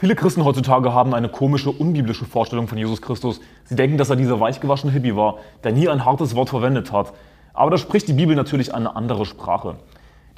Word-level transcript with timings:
Viele 0.00 0.14
Christen 0.14 0.46
heutzutage 0.46 0.94
haben 0.94 1.12
eine 1.12 1.28
komische, 1.28 1.70
unbiblische 1.70 2.24
Vorstellung 2.24 2.68
von 2.68 2.78
Jesus 2.78 3.02
Christus. 3.02 3.38
Sie 3.64 3.76
denken, 3.76 3.98
dass 3.98 4.08
er 4.08 4.16
dieser 4.16 4.40
weichgewaschene 4.40 4.90
Hippie 4.90 5.14
war, 5.14 5.40
der 5.62 5.72
nie 5.72 5.90
ein 5.90 6.06
hartes 6.06 6.34
Wort 6.34 6.48
verwendet 6.48 6.90
hat. 6.90 7.12
Aber 7.52 7.70
da 7.70 7.76
spricht 7.76 8.08
die 8.08 8.14
Bibel 8.14 8.34
natürlich 8.34 8.74
eine 8.74 8.96
andere 8.96 9.26
Sprache. 9.26 9.74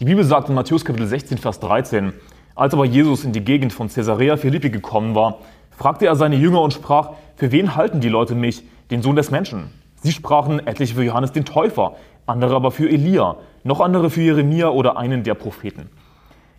Die 0.00 0.04
Bibel 0.04 0.24
sagt 0.24 0.48
in 0.48 0.56
Matthäus 0.56 0.84
Kapitel 0.84 1.06
16, 1.06 1.38
Vers 1.38 1.60
13, 1.60 2.12
als 2.56 2.74
aber 2.74 2.84
Jesus 2.86 3.22
in 3.24 3.32
die 3.32 3.44
Gegend 3.44 3.72
von 3.72 3.88
Caesarea 3.88 4.36
Philippi 4.36 4.70
gekommen 4.70 5.14
war, 5.14 5.38
fragte 5.70 6.06
er 6.06 6.16
seine 6.16 6.34
Jünger 6.34 6.60
und 6.60 6.72
sprach, 6.72 7.10
für 7.36 7.52
wen 7.52 7.76
halten 7.76 8.00
die 8.00 8.08
Leute 8.08 8.34
mich, 8.34 8.64
den 8.90 9.00
Sohn 9.00 9.14
des 9.14 9.30
Menschen? 9.30 9.70
Sie 10.02 10.10
sprachen 10.10 10.66
etliche 10.66 10.96
für 10.96 11.04
Johannes 11.04 11.30
den 11.30 11.44
Täufer, 11.44 11.94
andere 12.26 12.56
aber 12.56 12.72
für 12.72 12.90
Elia, 12.90 13.36
noch 13.62 13.78
andere 13.78 14.10
für 14.10 14.22
Jeremia 14.22 14.70
oder 14.70 14.96
einen 14.96 15.22
der 15.22 15.34
Propheten. 15.34 15.88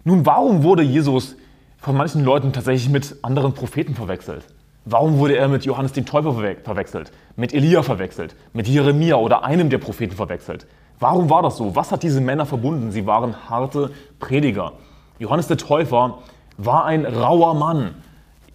Nun, 0.05 0.25
warum 0.25 0.63
wurde 0.63 0.83
Jesus 0.83 1.35
von 1.83 1.97
manchen 1.97 2.23
Leuten 2.23 2.53
tatsächlich 2.53 2.89
mit 2.89 3.17
anderen 3.23 3.53
Propheten 3.53 3.93
verwechselt. 3.93 4.45
Warum 4.85 5.17
wurde 5.19 5.35
er 5.35 5.49
mit 5.49 5.65
Johannes 5.65 5.91
den 5.91 6.05
Täufer 6.05 6.33
verwechselt, 6.63 7.11
mit 7.35 7.53
Elia 7.53 7.83
verwechselt, 7.83 8.37
mit 8.53 8.69
Jeremia 8.69 9.17
oder 9.17 9.43
einem 9.43 9.69
der 9.69 9.79
Propheten 9.79 10.15
verwechselt? 10.15 10.65
Warum 11.01 11.29
war 11.29 11.41
das 11.41 11.57
so? 11.57 11.75
Was 11.75 11.91
hat 11.91 12.01
diese 12.03 12.21
Männer 12.21 12.45
verbunden? 12.45 12.91
Sie 12.91 13.05
waren 13.05 13.49
harte 13.49 13.91
Prediger. 14.19 14.71
Johannes 15.19 15.47
der 15.47 15.57
Täufer 15.57 16.19
war 16.55 16.85
ein 16.85 17.05
rauer 17.05 17.53
Mann. 17.53 17.95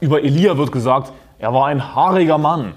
Über 0.00 0.24
Elia 0.24 0.56
wird 0.56 0.72
gesagt, 0.72 1.12
er 1.38 1.52
war 1.52 1.66
ein 1.66 1.94
haariger 1.94 2.38
Mann. 2.38 2.72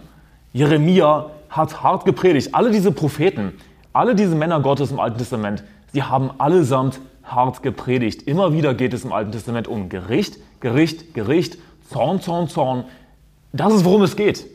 Jeremia 0.51 1.27
hat 1.49 1.81
hart 1.81 2.03
gepredigt. 2.03 2.53
Alle 2.53 2.71
diese 2.71 2.91
Propheten, 2.91 3.53
alle 3.93 4.15
diese 4.15 4.35
Männer 4.35 4.59
Gottes 4.59 4.91
im 4.91 4.99
Alten 4.99 5.17
Testament, 5.17 5.63
sie 5.93 6.03
haben 6.03 6.29
allesamt 6.39 6.99
hart 7.33 7.63
gepredigt. 7.63 8.23
Immer 8.23 8.53
wieder 8.53 8.73
geht 8.73 8.93
es 8.93 9.03
im 9.03 9.11
Alten 9.11 9.31
Testament 9.31 9.67
um 9.67 9.89
Gericht, 9.89 10.37
Gericht, 10.59 11.13
Gericht, 11.13 11.57
Zorn, 11.89 12.21
Zorn, 12.21 12.47
Zorn. 12.47 12.85
Das 13.53 13.73
ist, 13.73 13.85
worum 13.85 14.01
es 14.03 14.15
geht. 14.15 14.45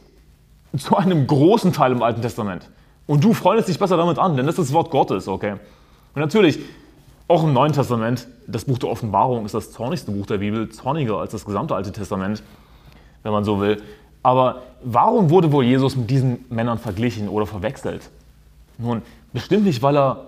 Zu 0.76 0.96
einem 0.96 1.26
großen 1.26 1.72
Teil 1.72 1.92
im 1.92 2.02
Alten 2.02 2.22
Testament. 2.22 2.68
Und 3.06 3.22
du 3.22 3.32
freundest 3.32 3.68
dich 3.68 3.78
besser 3.78 3.96
damit 3.96 4.18
an, 4.18 4.36
denn 4.36 4.46
das 4.46 4.58
ist 4.58 4.68
das 4.68 4.72
Wort 4.74 4.90
Gottes, 4.90 5.28
okay? 5.28 5.52
Und 6.14 6.20
natürlich, 6.20 6.58
auch 7.28 7.44
im 7.44 7.52
Neuen 7.52 7.72
Testament, 7.72 8.26
das 8.46 8.64
Buch 8.64 8.78
der 8.78 8.90
Offenbarung 8.90 9.44
ist 9.44 9.54
das 9.54 9.72
zornigste 9.72 10.10
Buch 10.10 10.26
der 10.26 10.38
Bibel, 10.38 10.68
zorniger 10.70 11.18
als 11.18 11.32
das 11.32 11.44
gesamte 11.44 11.74
Alte 11.74 11.92
Testament, 11.92 12.42
wenn 13.22 13.32
man 13.32 13.44
so 13.44 13.60
will. 13.60 13.82
Aber 14.22 14.62
warum 14.82 15.30
wurde 15.30 15.52
wohl 15.52 15.64
Jesus 15.64 15.96
mit 15.96 16.10
diesen 16.10 16.44
Männern 16.48 16.78
verglichen 16.78 17.28
oder 17.28 17.46
verwechselt? 17.46 18.10
Nun, 18.78 19.02
bestimmt 19.32 19.64
nicht, 19.64 19.82
weil 19.82 19.96
er 19.96 20.26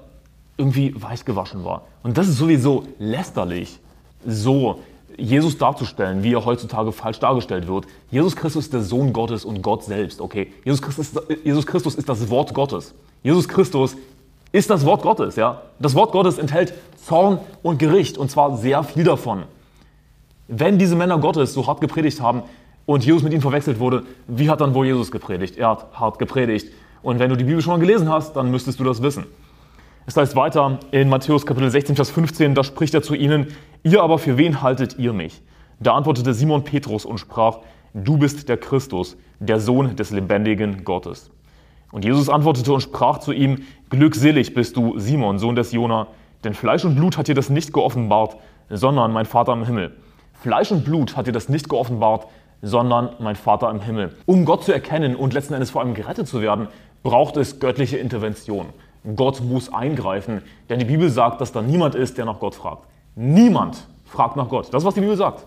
irgendwie 0.59 0.95
weich 1.01 1.25
gewaschen 1.25 1.65
war. 1.65 1.87
Und 2.03 2.19
das 2.19 2.29
ist 2.29 2.37
sowieso 2.37 2.85
lästerlich, 2.99 3.79
so 4.27 4.81
Jesus 5.17 5.57
darzustellen, 5.57 6.23
wie 6.23 6.35
er 6.35 6.45
heutzutage 6.45 6.93
falsch 6.93 7.21
dargestellt 7.21 7.67
wird. 7.67 7.87
Jesus 8.11 8.37
Christus 8.37 8.67
ist 8.67 8.75
der 8.75 8.83
Sohn 8.83 9.13
Gottes 9.13 9.45
und 9.45 9.63
Gott 9.63 9.85
selbst, 9.85 10.21
okay? 10.21 10.53
Jesus 10.65 10.83
Christus, 10.83 11.13
Jesus 11.45 11.67
Christus 11.67 11.95
ist 11.95 12.09
das 12.09 12.29
Wort 12.29 12.55
Gottes. 12.55 12.95
Jesus 13.23 13.49
Christus 13.49 13.97
ist 14.53 14.71
das 14.71 14.85
Wort 14.85 15.03
Gottes, 15.03 15.37
ja? 15.37 15.63
Das 15.79 15.95
Wort 15.95 16.13
Gottes 16.13 16.39
enthält 16.39 16.75
Zorn 17.05 17.39
und 17.63 17.79
Gericht 17.79 18.19
und 18.19 18.31
zwar 18.31 18.57
sehr 18.57 18.83
viel 18.83 19.05
davon. 19.05 19.45
Wenn 20.47 20.79
diese 20.79 20.97
Männer 20.97 21.19
Gottes 21.19 21.53
so 21.53 21.67
hart 21.67 21.81
gepredigt 21.81 22.21
haben 22.21 22.43
und 22.87 23.05
Jesus 23.05 23.23
mit 23.23 23.33
ihnen 23.33 23.43
verwechselt 23.43 23.81
wurde, 23.81 24.05
wie 24.27 24.49
hat 24.51 24.61
dann 24.61 24.75
wohl 24.75 24.87
Jesus 24.87 25.11
gepredigt? 25.11 25.57
Er 25.57 25.71
hat 25.71 25.87
hart 25.95 26.19
gepredigt. 26.19 26.73
Und 27.03 27.19
wenn 27.19 27.31
du 27.31 27.37
die 27.37 27.45
Bibel 27.45 27.61
schon 27.61 27.75
mal 27.75 27.81
gelesen 27.81 28.09
hast, 28.09 28.35
dann 28.35 28.51
müsstest 28.51 28.81
du 28.81 28.85
das 28.85 29.03
wissen. 29.03 29.27
Es 30.09 30.17
heißt 30.17 30.37
weiter 30.37 30.79
in 30.91 31.11
Matthäus 31.11 31.45
Kapitel 31.45 31.71
16, 31.71 31.95
Vers 31.95 32.09
15, 32.09 32.55
da 32.55 32.65
spricht 32.65 32.95
er 32.95 33.03
zu 33.03 33.15
ihnen, 33.15 33.49
ihr 33.83 34.03
aber 34.03 34.19
für 34.19 34.39
wen 34.39 34.63
haltet 34.63 34.99
ihr 34.99 35.13
mich? 35.13 35.43
Da 35.81 35.93
antwortete 35.93 36.33
Simon 36.33 36.65
Petrus 36.65 37.05
und 37.05 37.19
sprach, 37.19 37.59
du 37.93 38.17
bist 38.17 38.49
der 38.49 38.57
Christus, 38.57 39.19
der 39.39 39.61
Sohn 39.61 39.97
des 39.97 40.11
lebendigen 40.11 40.83
Gottes. 40.83 41.31
Und 41.93 42.07
Jesus 42.07 42.31
antwortete 42.31 42.73
und 42.73 42.81
sprach 42.81 43.19
zu 43.19 43.33
ihm, 43.33 43.67
glückselig 43.91 44.55
bist 44.55 44.79
du, 44.79 44.99
Simon, 44.99 45.39
Sohn 45.39 45.57
des 45.57 45.73
Jona, 45.73 46.07
denn 46.43 46.55
Fleisch 46.55 46.87
und 46.87 46.95
Blut 46.95 47.19
hat 47.19 47.29
dir 47.29 47.35
das 47.35 47.51
nicht 47.51 47.75
geoffenbart, 47.75 48.39
sondern 48.71 49.13
mein 49.13 49.27
Vater 49.27 49.53
im 49.53 49.67
Himmel. 49.67 49.95
Fleisch 50.41 50.73
und 50.73 50.87
Blut 50.87 51.19
hat 51.19 51.27
dir 51.27 51.33
das 51.33 51.51
nicht 51.51 51.69
geoffenbart, 51.69 52.29
sondern 52.63 53.11
mein 53.19 53.37
Vater 53.37 53.71
im 53.71 53.83
Himmel. 53.83 54.17
Um 54.25 54.47
Gott 54.47 54.65
zu 54.65 54.73
erkennen 54.73 55.17
und 55.17 55.35
letzten 55.35 55.53
Endes 55.53 55.69
vor 55.69 55.83
allem 55.83 55.93
gerettet 55.93 56.29
zu 56.29 56.41
werden, 56.41 56.69
braucht 57.03 57.37
es 57.37 57.61
göttliche 57.61 57.99
Intervention. 57.99 58.69
Gott 59.17 59.41
muss 59.41 59.73
eingreifen, 59.73 60.43
denn 60.69 60.79
die 60.79 60.85
Bibel 60.85 61.09
sagt, 61.09 61.41
dass 61.41 61.53
da 61.53 61.63
niemand 61.63 61.95
ist, 61.95 62.19
der 62.19 62.25
nach 62.25 62.41
Gott 62.41 62.55
fragt. 62.55 62.85
Niemand 63.15 63.87
fragt 64.05 64.37
nach 64.37 64.49
Gott. 64.49 64.73
Das 64.73 64.83
ist, 64.83 64.87
was 64.87 64.95
die 64.95 65.01
Bibel 65.01 65.17
sagt 65.17 65.45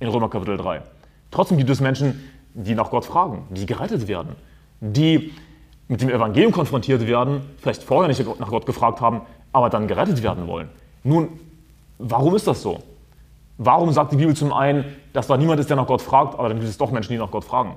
in 0.00 0.08
Römer 0.08 0.28
Kapitel 0.28 0.56
3. 0.56 0.82
Trotzdem 1.30 1.58
gibt 1.58 1.70
es 1.70 1.80
Menschen, 1.80 2.28
die 2.54 2.74
nach 2.74 2.90
Gott 2.90 3.04
fragen, 3.04 3.46
die 3.50 3.66
gerettet 3.66 4.06
werden, 4.08 4.36
die 4.80 5.32
mit 5.88 6.00
dem 6.00 6.08
Evangelium 6.08 6.52
konfrontiert 6.52 7.06
werden, 7.06 7.42
vielleicht 7.58 7.82
vorher 7.82 8.08
nicht 8.08 8.24
nach 8.40 8.48
Gott 8.48 8.66
gefragt 8.66 9.00
haben, 9.00 9.22
aber 9.52 9.70
dann 9.70 9.86
gerettet 9.86 10.22
werden 10.22 10.46
wollen. 10.46 10.68
Nun, 11.02 11.28
warum 11.98 12.34
ist 12.34 12.46
das 12.46 12.62
so? 12.62 12.82
Warum 13.58 13.92
sagt 13.92 14.12
die 14.12 14.16
Bibel 14.16 14.34
zum 14.34 14.52
einen, 14.52 14.84
dass 15.12 15.26
da 15.26 15.36
niemand 15.36 15.60
ist, 15.60 15.68
der 15.68 15.76
nach 15.76 15.86
Gott 15.86 16.02
fragt, 16.02 16.38
aber 16.38 16.48
dann 16.48 16.58
gibt 16.58 16.68
es 16.68 16.78
doch 16.78 16.90
Menschen, 16.90 17.12
die 17.12 17.18
nach 17.18 17.30
Gott 17.30 17.44
fragen? 17.44 17.74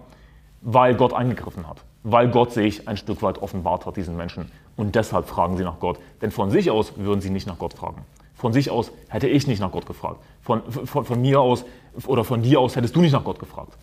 Weil 0.61 0.95
Gott 0.95 1.13
eingegriffen 1.13 1.67
hat 1.67 1.81
weil 2.09 2.29
Gott 2.29 2.53
sich 2.53 2.87
ein 2.87 2.95
Stück 2.95 3.21
weit 3.21 3.41
offenbart 3.41 3.85
hat 3.85 3.97
diesen 3.97 4.15
Menschen. 4.15 4.49
Und 4.77 4.95
deshalb 4.95 5.27
fragen 5.27 5.57
sie 5.57 5.63
nach 5.63 5.79
Gott. 5.79 5.99
Denn 6.21 6.31
von 6.31 6.51
sich 6.51 6.71
aus 6.71 6.93
würden 6.97 7.19
sie 7.19 7.31
nicht 7.31 7.47
nach 7.47 7.57
Gott 7.57 7.73
fragen. 7.73 8.03
Von 8.35 8.53
sich 8.53 8.69
aus 8.69 8.91
hätte 9.09 9.27
ich 9.27 9.47
nicht 9.47 9.59
nach 9.59 9.71
Gott 9.71 9.87
gefragt. 9.87 10.21
Von, 10.41 10.61
von, 10.71 11.03
von 11.03 11.21
mir 11.21 11.41
aus 11.41 11.65
oder 12.05 12.23
von 12.23 12.43
dir 12.43 12.59
aus 12.59 12.75
hättest 12.75 12.95
du 12.95 13.01
nicht 13.01 13.11
nach 13.11 13.23
Gott 13.23 13.39
gefragt. 13.39 13.73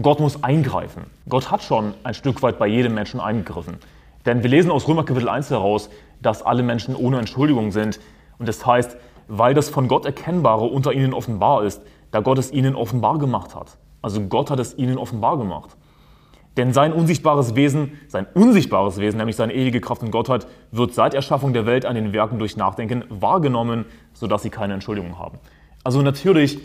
Gott 0.00 0.20
muss 0.20 0.44
eingreifen. 0.44 1.04
Gott 1.28 1.50
hat 1.50 1.62
schon 1.62 1.94
ein 2.04 2.14
Stück 2.14 2.42
weit 2.42 2.58
bei 2.58 2.68
jedem 2.68 2.94
Menschen 2.94 3.18
eingegriffen. 3.18 3.78
Denn 4.24 4.42
wir 4.42 4.50
lesen 4.50 4.70
aus 4.70 4.86
Römer 4.86 5.04
Kapitel 5.04 5.28
1 5.28 5.50
heraus, 5.50 5.90
dass 6.22 6.42
alle 6.42 6.62
Menschen 6.62 6.94
ohne 6.94 7.18
Entschuldigung 7.18 7.72
sind. 7.72 7.98
Und 8.38 8.48
das 8.48 8.64
heißt, 8.64 8.96
weil 9.26 9.54
das 9.54 9.68
von 9.68 9.88
Gott 9.88 10.04
Erkennbare 10.04 10.64
unter 10.66 10.92
ihnen 10.92 11.12
offenbar 11.12 11.64
ist, 11.64 11.82
da 12.12 12.20
Gott 12.20 12.38
es 12.38 12.52
ihnen 12.52 12.76
offenbar 12.76 13.18
gemacht 13.18 13.54
hat. 13.56 13.78
Also 14.02 14.20
Gott 14.20 14.50
hat 14.50 14.60
es 14.60 14.78
ihnen 14.78 14.98
offenbar 14.98 15.38
gemacht. 15.38 15.76
Denn 16.56 16.72
sein 16.72 16.92
unsichtbares 16.92 17.54
Wesen, 17.54 17.92
sein 18.08 18.26
unsichtbares 18.34 18.98
Wesen, 18.98 19.18
nämlich 19.18 19.36
seine 19.36 19.54
ewige 19.54 19.80
Kraft 19.80 20.02
und 20.02 20.10
Gottheit, 20.10 20.46
wird 20.70 20.94
seit 20.94 21.12
Erschaffung 21.12 21.52
der 21.52 21.66
Welt 21.66 21.84
an 21.84 21.94
den 21.94 22.12
Werken 22.12 22.38
durch 22.38 22.56
Nachdenken 22.56 23.04
wahrgenommen, 23.08 23.84
sodass 24.14 24.42
sie 24.42 24.50
keine 24.50 24.74
Entschuldigung 24.74 25.18
haben. 25.18 25.38
Also 25.84 26.00
natürlich, 26.02 26.58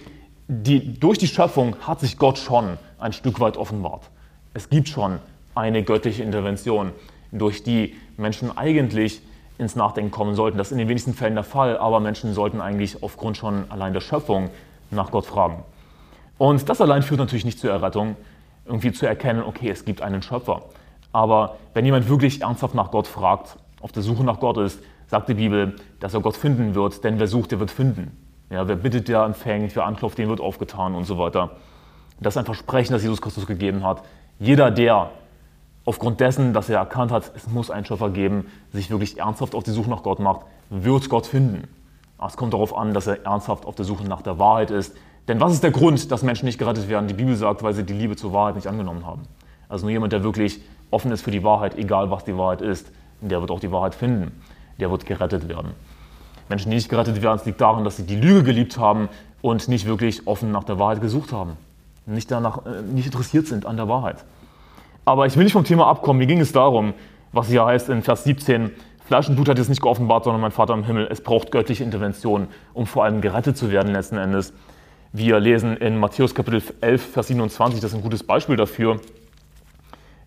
die, 0.47 0.99
durch 0.99 1.17
die 1.17 1.27
Schöpfung 1.27 1.75
hat 1.81 1.99
sich 1.99 2.17
Gott 2.17 2.37
schon 2.37 2.77
ein 2.99 3.13
Stück 3.13 3.39
weit 3.39 3.57
offenbart. 3.57 4.09
Es 4.53 4.69
gibt 4.69 4.87
schon 4.87 5.19
eine 5.55 5.83
göttliche 5.83 6.23
Intervention, 6.23 6.91
durch 7.31 7.63
die 7.63 7.95
Menschen 8.17 8.57
eigentlich 8.57 9.21
ins 9.57 9.75
Nachdenken 9.75 10.11
kommen 10.11 10.35
sollten. 10.35 10.57
Das 10.57 10.67
ist 10.67 10.71
in 10.73 10.79
den 10.79 10.89
wenigsten 10.89 11.13
Fällen 11.13 11.35
der 11.35 11.43
Fall, 11.43 11.77
aber 11.77 11.99
Menschen 11.99 12.33
sollten 12.33 12.61
eigentlich 12.61 13.03
aufgrund 13.03 13.37
schon 13.37 13.65
allein 13.69 13.93
der 13.93 14.01
Schöpfung 14.01 14.49
nach 14.89 15.11
Gott 15.11 15.25
fragen. 15.25 15.63
Und 16.37 16.67
das 16.67 16.81
allein 16.81 17.03
führt 17.03 17.19
natürlich 17.19 17.45
nicht 17.45 17.59
zur 17.59 17.71
Errettung, 17.71 18.15
irgendwie 18.71 18.91
zu 18.91 19.05
erkennen, 19.05 19.43
okay, 19.43 19.69
es 19.69 19.85
gibt 19.85 20.01
einen 20.01 20.21
Schöpfer. 20.21 20.63
Aber 21.11 21.57
wenn 21.73 21.85
jemand 21.85 22.07
wirklich 22.07 22.41
ernsthaft 22.41 22.73
nach 22.73 22.89
Gott 22.89 23.07
fragt, 23.07 23.57
auf 23.81 23.91
der 23.91 24.01
Suche 24.01 24.23
nach 24.23 24.39
Gott 24.39 24.57
ist, 24.57 24.81
sagt 25.07 25.27
die 25.27 25.33
Bibel, 25.33 25.75
dass 25.99 26.13
er 26.13 26.21
Gott 26.21 26.37
finden 26.37 26.73
wird, 26.73 27.03
denn 27.03 27.19
wer 27.19 27.27
sucht, 27.27 27.51
der 27.51 27.59
wird 27.59 27.69
finden. 27.69 28.17
Ja, 28.49 28.67
wer 28.67 28.75
bittet, 28.75 29.07
der 29.09 29.23
empfängt, 29.23 29.75
wer 29.75 29.85
anklopft, 29.85 30.17
dem 30.17 30.29
wird 30.29 30.39
aufgetan 30.39 30.95
und 30.95 31.03
so 31.03 31.17
weiter. 31.17 31.51
Das 32.19 32.33
ist 32.33 32.37
ein 32.37 32.45
Versprechen, 32.45 32.93
das 32.93 33.01
Jesus 33.01 33.21
Christus 33.21 33.45
gegeben 33.45 33.83
hat. 33.83 34.03
Jeder, 34.39 34.71
der 34.71 35.11
aufgrund 35.85 36.19
dessen, 36.19 36.53
dass 36.53 36.69
er 36.69 36.79
erkannt 36.79 37.11
hat, 37.11 37.31
es 37.35 37.47
muss 37.47 37.71
einen 37.71 37.85
Schöpfer 37.85 38.09
geben, 38.09 38.45
sich 38.71 38.89
wirklich 38.89 39.19
ernsthaft 39.19 39.55
auf 39.55 39.63
die 39.63 39.71
Suche 39.71 39.89
nach 39.89 40.03
Gott 40.03 40.19
macht, 40.19 40.41
wird 40.69 41.09
Gott 41.09 41.27
finden. 41.27 41.67
Es 42.25 42.37
kommt 42.37 42.53
darauf 42.53 42.77
an, 42.77 42.93
dass 42.93 43.07
er 43.07 43.25
ernsthaft 43.25 43.65
auf 43.65 43.75
der 43.75 43.85
Suche 43.85 44.03
nach 44.03 44.21
der 44.21 44.37
Wahrheit 44.37 44.71
ist, 44.71 44.95
denn 45.27 45.39
was 45.39 45.53
ist 45.53 45.63
der 45.63 45.71
Grund, 45.71 46.11
dass 46.11 46.23
Menschen 46.23 46.45
nicht 46.45 46.57
gerettet 46.57 46.89
werden? 46.89 47.07
Die 47.07 47.13
Bibel 47.13 47.35
sagt, 47.35 47.63
weil 47.63 47.73
sie 47.73 47.83
die 47.83 47.93
Liebe 47.93 48.15
zur 48.15 48.33
Wahrheit 48.33 48.55
nicht 48.55 48.67
angenommen 48.67 49.05
haben. 49.05 49.23
Also 49.69 49.85
nur 49.85 49.91
jemand, 49.91 50.13
der 50.13 50.23
wirklich 50.23 50.61
offen 50.89 51.11
ist 51.11 51.21
für 51.21 51.31
die 51.31 51.43
Wahrheit, 51.43 51.77
egal 51.77 52.11
was 52.11 52.23
die 52.25 52.37
Wahrheit 52.37 52.61
ist, 52.61 52.91
der 53.21 53.39
wird 53.39 53.51
auch 53.51 53.59
die 53.59 53.71
Wahrheit 53.71 53.95
finden. 53.95 54.31
Der 54.79 54.91
wird 54.91 55.05
gerettet 55.05 55.47
werden. 55.47 55.71
Menschen, 56.49 56.69
die 56.71 56.75
nicht 56.75 56.89
gerettet 56.89 57.21
werden, 57.21 57.39
liegt 57.45 57.61
daran, 57.61 57.83
dass 57.83 57.97
sie 57.97 58.05
die 58.05 58.15
Lüge 58.15 58.43
geliebt 58.43 58.77
haben 58.77 59.09
und 59.41 59.67
nicht 59.67 59.85
wirklich 59.85 60.27
offen 60.27 60.51
nach 60.51 60.63
der 60.63 60.79
Wahrheit 60.79 61.01
gesucht 61.01 61.31
haben. 61.31 61.53
Nicht, 62.05 62.31
danach, 62.31 62.65
äh, 62.65 62.81
nicht 62.81 63.05
interessiert 63.05 63.47
sind 63.47 63.65
an 63.65 63.77
der 63.77 63.87
Wahrheit. 63.87 64.25
Aber 65.05 65.25
ich 65.27 65.37
will 65.37 65.43
nicht 65.43 65.53
vom 65.53 65.63
Thema 65.63 65.87
abkommen. 65.87 66.19
Mir 66.19 66.27
ging 66.27 66.41
es 66.41 66.51
darum, 66.51 66.93
was 67.31 67.47
hier 67.47 67.65
heißt 67.65 67.89
in 67.89 68.01
Vers 68.01 68.23
17, 68.23 68.71
Fleisch 69.05 69.27
und 69.29 69.35
Blut 69.35 69.49
hat 69.49 69.59
es 69.59 69.69
nicht 69.69 69.81
geoffenbart, 69.81 70.23
sondern 70.23 70.41
mein 70.41 70.51
Vater 70.51 70.73
im 70.73 70.83
Himmel. 70.83 71.07
Es 71.09 71.21
braucht 71.21 71.51
göttliche 71.51 71.83
Intervention, 71.83 72.47
um 72.73 72.85
vor 72.85 73.03
allem 73.03 73.21
gerettet 73.21 73.57
zu 73.57 73.71
werden 73.71 73.91
letzten 73.91 74.17
Endes. 74.17 74.53
Wir 75.13 75.41
lesen 75.41 75.75
in 75.75 75.97
Matthäus 75.97 76.33
Kapitel 76.33 76.63
11, 76.79 77.11
Vers 77.11 77.27
27, 77.27 77.81
das 77.81 77.91
ist 77.91 77.97
ein 77.97 78.01
gutes 78.01 78.23
Beispiel 78.23 78.55
dafür. 78.55 79.01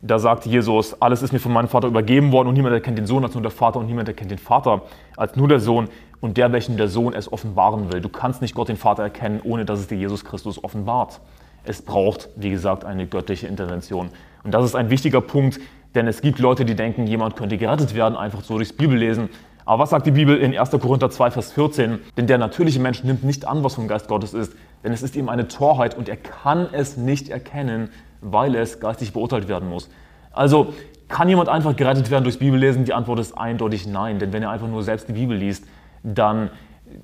Da 0.02 0.18
sagt 0.18 0.44
Jesus, 0.44 1.00
alles 1.00 1.22
ist 1.22 1.32
mir 1.32 1.38
von 1.38 1.54
meinem 1.54 1.68
Vater 1.68 1.88
übergeben 1.88 2.32
worden 2.32 2.48
und 2.48 2.54
niemand 2.54 2.74
erkennt 2.74 2.98
den 2.98 3.06
Sohn 3.06 3.24
als 3.24 3.32
nur 3.32 3.40
der 3.40 3.50
Vater 3.50 3.78
und 3.80 3.86
niemand 3.86 4.08
erkennt 4.08 4.30
den 4.30 4.36
Vater 4.36 4.82
als 5.16 5.36
nur 5.36 5.48
der 5.48 5.60
Sohn 5.60 5.88
und 6.20 6.36
der, 6.36 6.52
welchen 6.52 6.76
der 6.76 6.88
Sohn 6.88 7.14
es 7.14 7.32
offenbaren 7.32 7.90
will. 7.90 8.02
Du 8.02 8.10
kannst 8.10 8.42
nicht 8.42 8.54
Gott 8.54 8.68
den 8.68 8.76
Vater 8.76 9.02
erkennen, 9.04 9.40
ohne 9.42 9.64
dass 9.64 9.80
es 9.80 9.86
dir 9.86 9.96
Jesus 9.96 10.22
Christus 10.22 10.62
offenbart. 10.62 11.18
Es 11.64 11.80
braucht, 11.80 12.28
wie 12.36 12.50
gesagt, 12.50 12.84
eine 12.84 13.06
göttliche 13.06 13.46
Intervention. 13.46 14.10
Und 14.42 14.52
das 14.52 14.66
ist 14.66 14.74
ein 14.74 14.90
wichtiger 14.90 15.22
Punkt, 15.22 15.60
denn 15.94 16.06
es 16.06 16.20
gibt 16.20 16.40
Leute, 16.40 16.66
die 16.66 16.74
denken, 16.74 17.06
jemand 17.06 17.36
könnte 17.36 17.56
gerettet 17.56 17.94
werden, 17.94 18.16
einfach 18.18 18.42
so 18.42 18.56
durchs 18.56 18.74
Bibellesen. 18.74 19.30
Aber 19.64 19.84
was 19.84 19.90
sagt 19.90 20.06
die 20.06 20.10
Bibel 20.10 20.36
in 20.36 20.54
1. 20.54 20.72
Korinther 20.72 21.08
2, 21.08 21.30
Vers 21.30 21.52
14? 21.52 22.00
Denn 22.18 22.26
der 22.26 22.36
natürliche 22.36 22.80
Mensch 22.80 23.02
nimmt 23.02 23.24
nicht 23.24 23.48
an, 23.48 23.64
was 23.64 23.76
vom 23.76 23.88
Geist 23.88 24.08
Gottes 24.08 24.34
ist, 24.34 24.52
denn 24.84 24.92
es 24.92 25.02
ist 25.02 25.16
ihm 25.16 25.28
eine 25.28 25.48
Torheit 25.48 25.96
und 25.96 26.08
er 26.08 26.16
kann 26.16 26.68
es 26.72 26.96
nicht 26.96 27.30
erkennen, 27.30 27.88
weil 28.20 28.54
es 28.54 28.80
geistig 28.80 29.12
beurteilt 29.12 29.48
werden 29.48 29.68
muss. 29.68 29.88
Also 30.30 30.74
kann 31.08 31.28
jemand 31.28 31.48
einfach 31.48 31.74
gerettet 31.76 32.10
werden 32.10 32.24
durchs 32.24 32.38
Bibellesen? 32.38 32.84
Die 32.84 32.92
Antwort 32.92 33.18
ist 33.18 33.36
eindeutig 33.36 33.86
nein, 33.86 34.18
denn 34.18 34.32
wenn 34.32 34.42
er 34.42 34.50
einfach 34.50 34.68
nur 34.68 34.82
selbst 34.82 35.08
die 35.08 35.12
Bibel 35.12 35.36
liest, 35.36 35.64
dann 36.02 36.50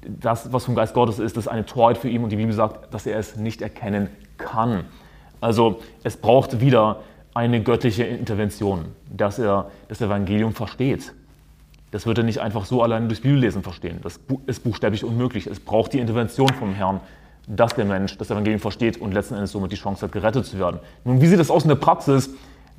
das, 0.06 0.53
was 0.53 0.65
vom 0.65 0.75
Geist 0.75 0.94
Gottes 0.94 1.19
ist, 1.19 1.37
ist 1.37 1.49
eine 1.49 1.65
Torheit 1.65 1.99
für 1.99 2.09
ihn 2.09 2.23
und 2.23 2.31
die 2.31 2.37
Bibel 2.37 2.53
sagt, 2.53 2.93
dass 2.94 3.06
er 3.06 3.19
es 3.19 3.37
nicht 3.37 3.62
erkennen 3.62 4.09
kann. 4.37 4.85
Also 5.41 5.81
es 6.05 6.17
braucht 6.17 6.61
wieder 6.61 7.00
eine 7.35 7.62
göttliche 7.62 8.05
Intervention, 8.05 8.87
dass 9.11 9.38
er 9.38 9.71
das 9.88 10.00
Evangelium 10.00 10.55
versteht. 10.55 11.15
Das 11.91 12.06
wird 12.06 12.19
er 12.19 12.25
nicht 12.25 12.41
einfach 12.41 12.67
so 12.67 12.82
allein 12.82 13.09
durchs 13.09 13.23
Bibellesen 13.23 13.62
verstehen. 13.62 14.00
Das 14.03 14.21
ist 14.47 14.62
buchstäblich 14.62 15.05
unmöglich. 15.05 15.47
Es 15.47 15.61
braucht 15.61 15.93
die 15.93 15.99
Intervention 15.99 16.49
vom 16.50 16.73
Herrn, 16.73 17.00
dass 17.47 17.75
der 17.75 17.85
Mensch 17.85 18.17
das 18.19 18.31
Evangelium 18.31 18.61
versteht 18.61 19.01
und 19.01 19.13
letzten 19.13 19.35
Endes 19.35 19.53
somit 19.53 19.73
die 19.73 19.77
Chance 19.77 20.07
hat, 20.07 20.13
gerettet 20.13 20.47
zu 20.47 20.59
werden. 20.59 20.81
Nun, 21.05 21.21
wie 21.21 21.27
sieht 21.27 21.39
das 21.39 21.51
aus 21.51 21.63
in 21.63 21.69
der 21.69 21.77
Praxis? 21.77 22.31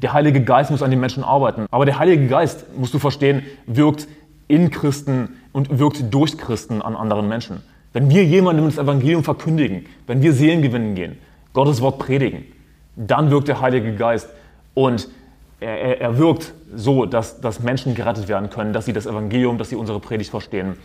Der 0.01 0.13
Heilige 0.13 0.43
Geist 0.43 0.71
muss 0.71 0.81
an 0.81 0.89
den 0.89 0.99
Menschen 0.99 1.23
arbeiten. 1.23 1.67
Aber 1.71 1.85
der 1.85 1.99
Heilige 1.99 2.27
Geist, 2.27 2.65
musst 2.77 2.93
du 2.93 2.99
verstehen, 2.99 3.43
wirkt 3.67 4.07
in 4.47 4.71
Christen 4.71 5.37
und 5.51 5.79
wirkt 5.79 6.13
durch 6.13 6.37
Christen 6.37 6.81
an 6.81 6.95
anderen 6.95 7.27
Menschen. 7.27 7.61
Wenn 7.93 8.09
wir 8.09 8.23
jemandem 8.23 8.65
das 8.65 8.77
Evangelium 8.77 9.23
verkündigen, 9.23 9.85
wenn 10.07 10.21
wir 10.21 10.33
Seelen 10.33 10.61
gewinnen 10.61 10.95
gehen, 10.95 11.17
Gottes 11.53 11.81
Wort 11.81 11.99
predigen, 11.99 12.45
dann 12.95 13.29
wirkt 13.31 13.47
der 13.47 13.61
Heilige 13.61 13.95
Geist 13.95 14.29
und 14.73 15.09
er, 15.59 16.01
er, 16.01 16.17
wirkt 16.17 16.53
so, 16.73 17.05
dass, 17.05 17.41
dass 17.41 17.59
Menschen 17.59 17.93
gerettet 17.93 18.27
werden 18.27 18.49
können, 18.49 18.73
dass 18.73 18.85
sie 18.85 18.93
das 18.93 19.05
Evangelium, 19.05 19.57
dass 19.57 19.69
sie 19.69 19.75
unsere 19.75 19.99
Predigt 19.99 20.31
verstehen 20.31 20.77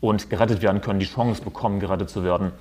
und 0.00 0.28
gerettet 0.28 0.60
werden 0.62 0.80
können, 0.80 0.98
die 0.98 1.06
Chance 1.06 1.42
bekommen, 1.42 1.80
gerettet 1.80 2.10
zu 2.10 2.22
werden, 2.24 2.52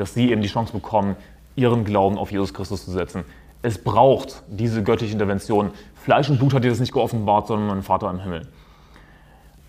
dass 0.00 0.14
sie 0.14 0.30
eben 0.30 0.40
die 0.40 0.48
Chance 0.48 0.72
bekommen, 0.72 1.14
ihren 1.56 1.84
Glauben 1.84 2.16
auf 2.16 2.32
Jesus 2.32 2.54
Christus 2.54 2.84
zu 2.84 2.90
setzen. 2.90 3.24
Es 3.62 3.76
braucht 3.76 4.42
diese 4.48 4.82
göttliche 4.82 5.12
Intervention. 5.12 5.70
Fleisch 5.94 6.30
und 6.30 6.38
Blut 6.38 6.54
hat 6.54 6.64
dir 6.64 6.70
das 6.70 6.80
nicht 6.80 6.92
geoffenbart, 6.92 7.48
sondern 7.48 7.68
mein 7.68 7.82
Vater 7.82 8.10
im 8.10 8.20
Himmel. 8.20 8.48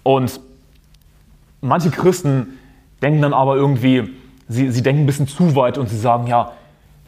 Und 0.04 0.39
manche 1.60 1.92
Christen 1.92 2.57
denken 3.01 3.22
dann 3.22 3.33
aber 3.33 3.57
irgendwie, 3.57 4.10
sie, 4.48 4.72
sie 4.72 4.81
denken 4.81 5.04
ein 5.04 5.06
bisschen 5.06 5.28
zu 5.28 5.56
weit 5.56 5.78
und 5.78 5.89
sie 5.89 5.98
sagen, 5.98 6.28
ja, 6.28 6.54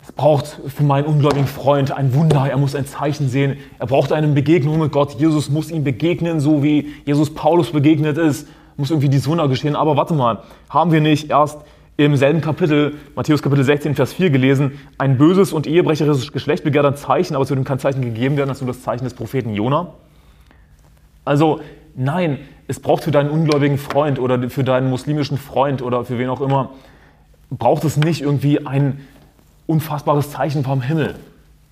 es 0.01 0.11
braucht 0.11 0.59
für 0.67 0.83
meinen 0.83 1.05
ungläubigen 1.05 1.47
Freund 1.47 1.93
ein 1.93 2.13
Wunder, 2.13 2.45
er 2.49 2.57
muss 2.57 2.75
ein 2.75 2.85
Zeichen 2.85 3.29
sehen, 3.29 3.55
er 3.79 3.87
braucht 3.87 4.11
eine 4.11 4.27
Begegnung 4.27 4.79
mit 4.79 4.91
Gott, 4.91 5.13
Jesus 5.17 5.49
muss 5.49 5.71
ihm 5.71 5.85
begegnen, 5.85 6.41
so 6.41 6.61
wie 6.61 6.93
Jesus 7.05 7.33
Paulus 7.33 7.71
begegnet 7.71 8.17
ist, 8.17 8.49
muss 8.75 8.91
irgendwie 8.91 9.07
dieses 9.07 9.29
Wunder 9.29 9.47
geschehen. 9.47 9.77
Aber 9.77 9.95
warte 9.95 10.13
mal, 10.13 10.39
haben 10.69 10.91
wir 10.91 10.99
nicht 10.99 11.29
erst 11.29 11.59
im 11.97 12.15
selben 12.15 12.41
Kapitel, 12.41 12.95
Matthäus 13.15 13.43
Kapitel 13.43 13.63
16, 13.63 13.95
Vers 13.95 14.13
4 14.13 14.31
gelesen, 14.31 14.79
ein 14.97 15.17
böses 15.17 15.53
und 15.53 15.67
ehebrecherisches 15.67 16.31
Geschlecht 16.31 16.63
begehrt 16.63 16.85
ein 16.85 16.95
Zeichen, 16.95 17.35
aber 17.35 17.47
wird 17.47 17.59
ihm 17.59 17.65
kein 17.65 17.79
Zeichen 17.79 18.01
gegeben 18.01 18.35
werden, 18.37 18.49
als 18.49 18.61
nur 18.61 18.67
das 18.67 18.81
Zeichen 18.81 19.03
des 19.03 19.13
Propheten 19.13 19.53
Jona? 19.53 19.93
Also 21.23 21.61
nein, 21.95 22.39
es 22.67 22.79
braucht 22.79 23.03
für 23.03 23.11
deinen 23.11 23.29
ungläubigen 23.29 23.77
Freund 23.77 24.19
oder 24.19 24.49
für 24.49 24.63
deinen 24.63 24.89
muslimischen 24.89 25.37
Freund 25.37 25.81
oder 25.81 26.03
für 26.03 26.17
wen 26.17 26.29
auch 26.29 26.41
immer, 26.41 26.71
braucht 27.51 27.83
es 27.83 27.97
nicht 27.97 28.21
irgendwie 28.21 28.65
ein 28.65 29.01
unfassbares 29.67 30.31
Zeichen 30.31 30.63
vom 30.63 30.81
Himmel. 30.81 31.15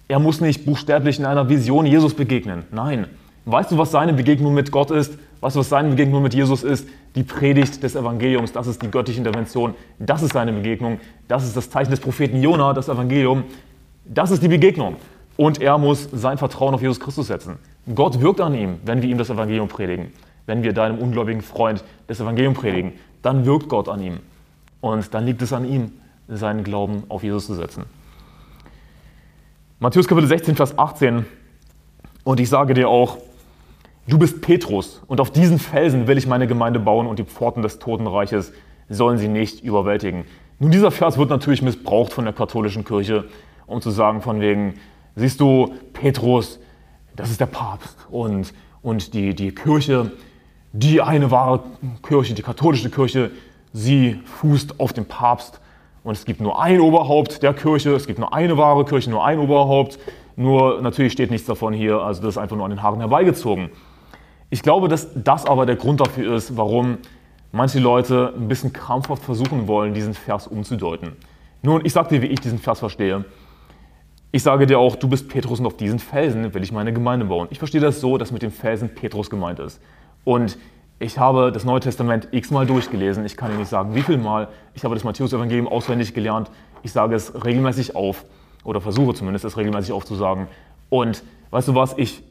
Er 0.07 0.19
muss 0.19 0.39
nicht 0.39 0.65
buchstäblich 0.65 1.19
in 1.19 1.25
einer 1.25 1.49
Vision 1.49 1.85
Jesus 1.85 2.13
begegnen. 2.13 2.63
Nein. 2.71 3.07
Weißt 3.45 3.71
du, 3.71 3.77
was 3.77 3.91
seine 3.91 4.13
Begegnung 4.13 4.53
mit 4.53 4.71
Gott 4.71 4.91
ist? 4.91 5.17
Weißt 5.39 5.55
du, 5.55 5.61
was 5.61 5.69
seine 5.69 5.89
Begegnung 5.89 6.21
mit 6.21 6.33
Jesus 6.33 6.63
ist? 6.63 6.87
Die 7.15 7.23
Predigt 7.23 7.81
des 7.81 7.95
Evangeliums. 7.95 8.51
Das 8.53 8.67
ist 8.67 8.81
die 8.81 8.91
göttliche 8.91 9.19
Intervention. 9.19 9.73
Das 9.97 10.21
ist 10.21 10.33
seine 10.33 10.53
Begegnung. 10.53 10.99
Das 11.27 11.43
ist 11.43 11.57
das 11.57 11.69
Zeichen 11.69 11.89
des 11.89 11.99
Propheten 11.99 12.41
Jona, 12.41 12.73
das 12.73 12.87
Evangelium. 12.87 13.43
Das 14.05 14.29
ist 14.29 14.43
die 14.43 14.47
Begegnung. 14.47 14.97
Und 15.37 15.59
er 15.59 15.77
muss 15.77 16.07
sein 16.11 16.37
Vertrauen 16.37 16.75
auf 16.75 16.81
Jesus 16.81 16.99
Christus 16.99 17.27
setzen. 17.27 17.57
Gott 17.95 18.21
wirkt 18.21 18.41
an 18.41 18.53
ihm, 18.53 18.75
wenn 18.85 19.01
wir 19.01 19.09
ihm 19.09 19.17
das 19.17 19.31
Evangelium 19.31 19.67
predigen. 19.67 20.11
Wenn 20.45 20.61
wir 20.61 20.73
deinem 20.73 20.99
ungläubigen 20.99 21.41
Freund 21.41 21.83
das 22.07 22.19
Evangelium 22.19 22.53
predigen, 22.53 22.93
dann 23.23 23.45
wirkt 23.45 23.69
Gott 23.69 23.89
an 23.89 24.01
ihm. 24.01 24.19
Und 24.81 25.13
dann 25.13 25.25
liegt 25.25 25.41
es 25.41 25.53
an 25.53 25.65
ihm, 25.65 25.93
seinen 26.27 26.63
Glauben 26.63 27.03
auf 27.09 27.23
Jesus 27.23 27.47
zu 27.47 27.55
setzen. 27.55 27.85
Matthäus 29.79 30.07
Kapitel 30.07 30.27
16, 30.27 30.55
Vers 30.55 30.77
18. 30.77 31.25
Und 32.23 32.39
ich 32.39 32.49
sage 32.49 32.75
dir 32.75 32.87
auch, 32.87 33.17
du 34.11 34.17
bist 34.17 34.41
Petrus 34.41 35.01
und 35.07 35.21
auf 35.21 35.31
diesen 35.31 35.57
Felsen 35.57 36.05
will 36.07 36.17
ich 36.17 36.27
meine 36.27 36.45
Gemeinde 36.45 36.79
bauen 36.79 37.07
und 37.07 37.17
die 37.17 37.23
Pforten 37.23 37.63
des 37.63 37.79
Totenreiches 37.79 38.51
sollen 38.89 39.17
sie 39.17 39.29
nicht 39.29 39.63
überwältigen. 39.63 40.25
Nun, 40.59 40.69
dieser 40.69 40.91
Vers 40.91 41.17
wird 41.17 41.29
natürlich 41.29 41.61
missbraucht 41.61 42.11
von 42.11 42.25
der 42.25 42.33
katholischen 42.33 42.83
Kirche, 42.83 43.25
um 43.67 43.81
zu 43.81 43.89
sagen 43.89 44.21
von 44.21 44.41
wegen, 44.41 44.75
siehst 45.15 45.39
du, 45.39 45.73
Petrus, 45.93 46.59
das 47.15 47.31
ist 47.31 47.39
der 47.39 47.45
Papst 47.45 47.95
und, 48.09 48.53
und 48.81 49.13
die, 49.13 49.33
die 49.33 49.55
Kirche, 49.55 50.11
die 50.73 51.01
eine 51.01 51.31
wahre 51.31 51.63
Kirche, 52.03 52.33
die 52.33 52.41
katholische 52.41 52.89
Kirche, 52.89 53.31
sie 53.71 54.19
fußt 54.25 54.79
auf 54.79 54.91
dem 54.91 55.05
Papst 55.05 55.61
und 56.03 56.13
es 56.13 56.25
gibt 56.25 56.41
nur 56.41 56.61
ein 56.61 56.81
Oberhaupt 56.81 57.43
der 57.43 57.53
Kirche, 57.53 57.95
es 57.95 58.07
gibt 58.07 58.19
nur 58.19 58.33
eine 58.33 58.57
wahre 58.57 58.83
Kirche, 58.83 59.09
nur 59.09 59.23
ein 59.23 59.39
Oberhaupt. 59.39 59.99
Nur 60.35 60.81
natürlich 60.81 61.13
steht 61.13 61.29
nichts 61.29 61.45
davon 61.45 61.73
hier, 61.73 61.99
also 61.99 62.21
das 62.21 62.35
ist 62.35 62.37
einfach 62.37 62.55
nur 62.55 62.65
an 62.65 62.71
den 62.71 62.81
Haaren 62.81 62.99
herbeigezogen. 62.99 63.69
Ich 64.51 64.63
glaube, 64.63 64.89
dass 64.89 65.07
das 65.15 65.45
aber 65.45 65.65
der 65.65 65.77
Grund 65.77 66.01
dafür 66.01 66.35
ist, 66.35 66.57
warum 66.57 66.97
manche 67.53 67.79
Leute 67.79 68.33
ein 68.35 68.49
bisschen 68.49 68.73
krampfhaft 68.73 69.23
versuchen 69.23 69.65
wollen, 69.67 69.93
diesen 69.93 70.13
Vers 70.13 70.45
umzudeuten. 70.45 71.13
Nun, 71.61 71.85
ich 71.85 71.93
sage 71.93 72.09
dir, 72.09 72.21
wie 72.21 72.27
ich 72.27 72.41
diesen 72.41 72.59
Vers 72.59 72.79
verstehe. 72.79 73.23
Ich 74.33 74.43
sage 74.43 74.67
dir 74.67 74.77
auch, 74.77 74.97
du 74.97 75.07
bist 75.07 75.29
Petrus 75.29 75.61
und 75.61 75.67
auf 75.67 75.77
diesen 75.77 75.99
Felsen 75.99 76.53
will 76.53 76.63
ich 76.63 76.73
meine 76.73 76.91
Gemeinde 76.91 77.25
bauen. 77.25 77.47
Ich 77.49 77.59
verstehe 77.59 77.79
das 77.79 78.01
so, 78.01 78.17
dass 78.17 78.33
mit 78.33 78.41
dem 78.41 78.51
Felsen 78.51 78.89
Petrus 78.93 79.29
gemeint 79.29 79.59
ist. 79.59 79.81
Und 80.25 80.57
ich 80.99 81.17
habe 81.17 81.53
das 81.53 81.63
Neue 81.63 81.79
Testament 81.79 82.27
x-mal 82.31 82.65
durchgelesen. 82.65 83.25
Ich 83.25 83.37
kann 83.37 83.51
Ihnen 83.51 83.59
nicht 83.59 83.69
sagen, 83.69 83.95
wie 83.95 84.01
viel 84.01 84.17
Mal. 84.17 84.49
Ich 84.73 84.83
habe 84.83 84.95
das 84.95 85.05
Matthäus-Evangelium 85.05 85.69
auswendig 85.69 86.13
gelernt. 86.13 86.51
Ich 86.83 86.91
sage 86.91 87.15
es 87.15 87.45
regelmäßig 87.45 87.95
auf 87.95 88.25
oder 88.65 88.81
versuche 88.81 89.13
zumindest 89.13 89.45
es 89.45 89.55
regelmäßig 89.55 89.93
aufzusagen. 89.93 90.47
Und 90.89 91.23
weißt 91.51 91.69
du 91.69 91.75
was? 91.75 91.97
Ich, 91.97 92.21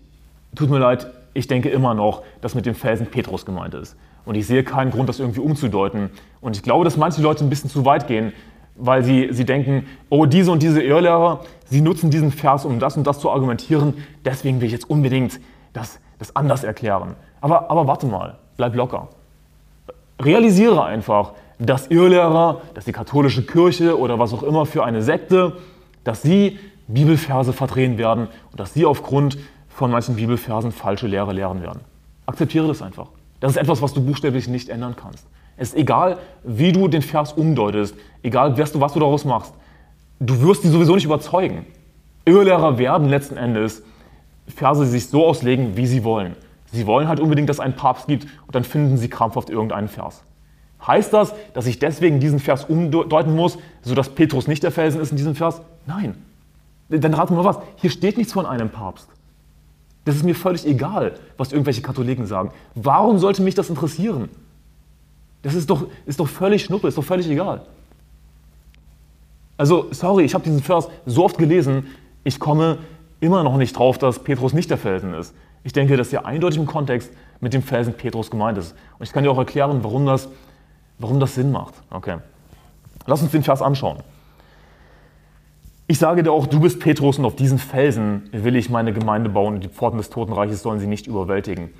tut 0.54 0.68
mir 0.68 0.78
leid, 0.78 1.06
ich 1.34 1.46
denke 1.46 1.68
immer 1.68 1.94
noch, 1.94 2.22
dass 2.40 2.54
mit 2.54 2.66
dem 2.66 2.74
Felsen 2.74 3.06
Petrus 3.06 3.46
gemeint 3.46 3.74
ist. 3.74 3.96
Und 4.24 4.34
ich 4.34 4.46
sehe 4.46 4.64
keinen 4.64 4.90
Grund, 4.90 5.08
das 5.08 5.20
irgendwie 5.20 5.40
umzudeuten. 5.40 6.10
Und 6.40 6.56
ich 6.56 6.62
glaube, 6.62 6.84
dass 6.84 6.96
manche 6.96 7.22
Leute 7.22 7.44
ein 7.44 7.50
bisschen 7.50 7.70
zu 7.70 7.84
weit 7.84 8.06
gehen, 8.06 8.32
weil 8.76 9.04
sie, 9.04 9.28
sie 9.30 9.44
denken, 9.44 9.86
oh, 10.08 10.26
diese 10.26 10.50
und 10.50 10.62
diese 10.62 10.82
Irrlehrer, 10.82 11.40
sie 11.66 11.80
nutzen 11.80 12.10
diesen 12.10 12.32
Vers, 12.32 12.64
um 12.64 12.78
das 12.78 12.96
und 12.96 13.06
das 13.06 13.20
zu 13.20 13.30
argumentieren. 13.30 13.94
Deswegen 14.24 14.60
will 14.60 14.66
ich 14.66 14.72
jetzt 14.72 14.88
unbedingt 14.88 15.40
das, 15.72 16.00
das 16.18 16.34
anders 16.34 16.64
erklären. 16.64 17.14
Aber, 17.40 17.70
aber 17.70 17.86
warte 17.86 18.06
mal 18.06 18.38
bleib 18.60 18.76
locker. 18.76 19.08
Realisiere 20.20 20.84
einfach, 20.84 21.32
dass 21.58 21.86
Irrlehrer, 21.86 22.60
dass 22.74 22.84
die 22.84 22.92
katholische 22.92 23.46
Kirche 23.46 23.98
oder 23.98 24.18
was 24.18 24.34
auch 24.34 24.42
immer 24.42 24.66
für 24.66 24.84
eine 24.84 25.00
Sekte, 25.00 25.54
dass 26.04 26.20
sie 26.20 26.58
Bibelverse 26.88 27.54
verdrehen 27.54 27.96
werden 27.96 28.28
und 28.50 28.60
dass 28.60 28.74
sie 28.74 28.84
aufgrund 28.84 29.38
von 29.80 29.90
manchen 29.90 30.16
Bibelversen 30.16 30.72
falsche 30.72 31.06
Lehre 31.06 31.32
lehren 31.32 31.62
werden. 31.62 31.80
Akzeptiere 32.26 32.68
das 32.68 32.82
einfach. 32.82 33.06
Das 33.40 33.52
ist 33.52 33.56
etwas, 33.56 33.80
was 33.80 33.94
du 33.94 34.04
buchstäblich 34.04 34.46
nicht 34.46 34.68
ändern 34.68 34.94
kannst. 34.94 35.26
Es 35.56 35.70
ist 35.70 35.78
egal, 35.78 36.18
wie 36.44 36.70
du 36.70 36.86
den 36.86 37.00
Vers 37.00 37.32
umdeutest, 37.32 37.94
egal, 38.22 38.58
was 38.58 38.72
du, 38.72 38.80
was 38.82 38.92
du 38.92 39.00
daraus 39.00 39.24
machst. 39.24 39.54
Du 40.18 40.38
wirst 40.42 40.64
die 40.64 40.68
sowieso 40.68 40.96
nicht 40.96 41.06
überzeugen. 41.06 41.64
Irrlehrer 42.26 42.76
werden 42.76 43.08
letzten 43.08 43.38
Endes 43.38 43.82
Verse 44.48 44.84
sich 44.84 45.08
so 45.08 45.26
auslegen, 45.26 45.78
wie 45.78 45.86
sie 45.86 46.04
wollen. 46.04 46.36
Sie 46.70 46.86
wollen 46.86 47.08
halt 47.08 47.18
unbedingt, 47.18 47.48
dass 47.48 47.56
es 47.56 47.60
einen 47.60 47.76
Papst 47.76 48.06
gibt 48.06 48.24
und 48.46 48.54
dann 48.54 48.64
finden 48.64 48.98
sie 48.98 49.08
krampfhaft 49.08 49.48
irgendeinen 49.48 49.88
Vers. 49.88 50.22
Heißt 50.86 51.14
das, 51.14 51.32
dass 51.54 51.64
ich 51.66 51.78
deswegen 51.78 52.20
diesen 52.20 52.38
Vers 52.38 52.66
umdeuten 52.66 53.34
muss, 53.34 53.56
sodass 53.80 54.10
Petrus 54.10 54.46
nicht 54.46 54.62
der 54.62 54.72
Felsen 54.72 55.00
ist 55.00 55.10
in 55.10 55.16
diesem 55.16 55.34
Vers? 55.34 55.62
Nein. 55.86 56.22
Dann 56.90 57.14
raten 57.14 57.34
wir 57.34 57.42
mal 57.42 57.48
was. 57.48 57.60
Hier 57.76 57.88
steht 57.88 58.18
nichts 58.18 58.34
von 58.34 58.44
einem 58.44 58.68
Papst. 58.68 59.08
Das 60.10 60.16
ist 60.16 60.24
mir 60.24 60.34
völlig 60.34 60.66
egal, 60.66 61.14
was 61.36 61.52
irgendwelche 61.52 61.82
Katholiken 61.82 62.26
sagen. 62.26 62.50
Warum 62.74 63.20
sollte 63.20 63.42
mich 63.42 63.54
das 63.54 63.70
interessieren? 63.70 64.28
Das 65.42 65.54
ist 65.54 65.70
doch, 65.70 65.86
ist 66.04 66.18
doch 66.18 66.26
völlig 66.26 66.64
schnuppe, 66.64 66.88
ist 66.88 66.98
doch 66.98 67.04
völlig 67.04 67.30
egal. 67.30 67.62
Also, 69.56 69.86
sorry, 69.92 70.24
ich 70.24 70.34
habe 70.34 70.42
diesen 70.42 70.64
Vers 70.64 70.88
so 71.06 71.24
oft 71.24 71.38
gelesen, 71.38 71.86
ich 72.24 72.40
komme 72.40 72.78
immer 73.20 73.44
noch 73.44 73.56
nicht 73.56 73.78
drauf, 73.78 73.98
dass 73.98 74.18
Petrus 74.18 74.52
nicht 74.52 74.68
der 74.68 74.78
Felsen 74.78 75.14
ist. 75.14 75.32
Ich 75.62 75.72
denke, 75.72 75.96
dass 75.96 76.10
hier 76.10 76.26
eindeutig 76.26 76.58
im 76.58 76.66
Kontext 76.66 77.12
mit 77.38 77.52
dem 77.52 77.62
Felsen 77.62 77.94
Petrus 77.94 78.32
gemeint 78.32 78.58
ist. 78.58 78.74
Und 78.98 79.06
ich 79.06 79.12
kann 79.12 79.22
dir 79.22 79.30
auch 79.30 79.38
erklären, 79.38 79.84
warum 79.84 80.06
das, 80.06 80.26
warum 80.98 81.20
das 81.20 81.36
Sinn 81.36 81.52
macht. 81.52 81.74
Okay. 81.88 82.16
Lass 83.06 83.22
uns 83.22 83.30
den 83.30 83.44
Vers 83.44 83.62
anschauen. 83.62 83.98
Ich 85.90 85.98
sage 85.98 86.22
dir 86.22 86.30
auch, 86.30 86.46
du 86.46 86.60
bist 86.60 86.78
Petrus 86.78 87.18
und 87.18 87.24
auf 87.24 87.34
diesen 87.34 87.58
Felsen 87.58 88.30
will 88.30 88.54
ich 88.54 88.70
meine 88.70 88.92
Gemeinde 88.92 89.28
bauen 89.28 89.54
und 89.54 89.64
die 89.64 89.68
Pforten 89.68 89.98
des 89.98 90.08
Totenreiches 90.08 90.62
sollen 90.62 90.78
sie 90.78 90.86
nicht 90.86 91.08
überwältigen. 91.08 91.70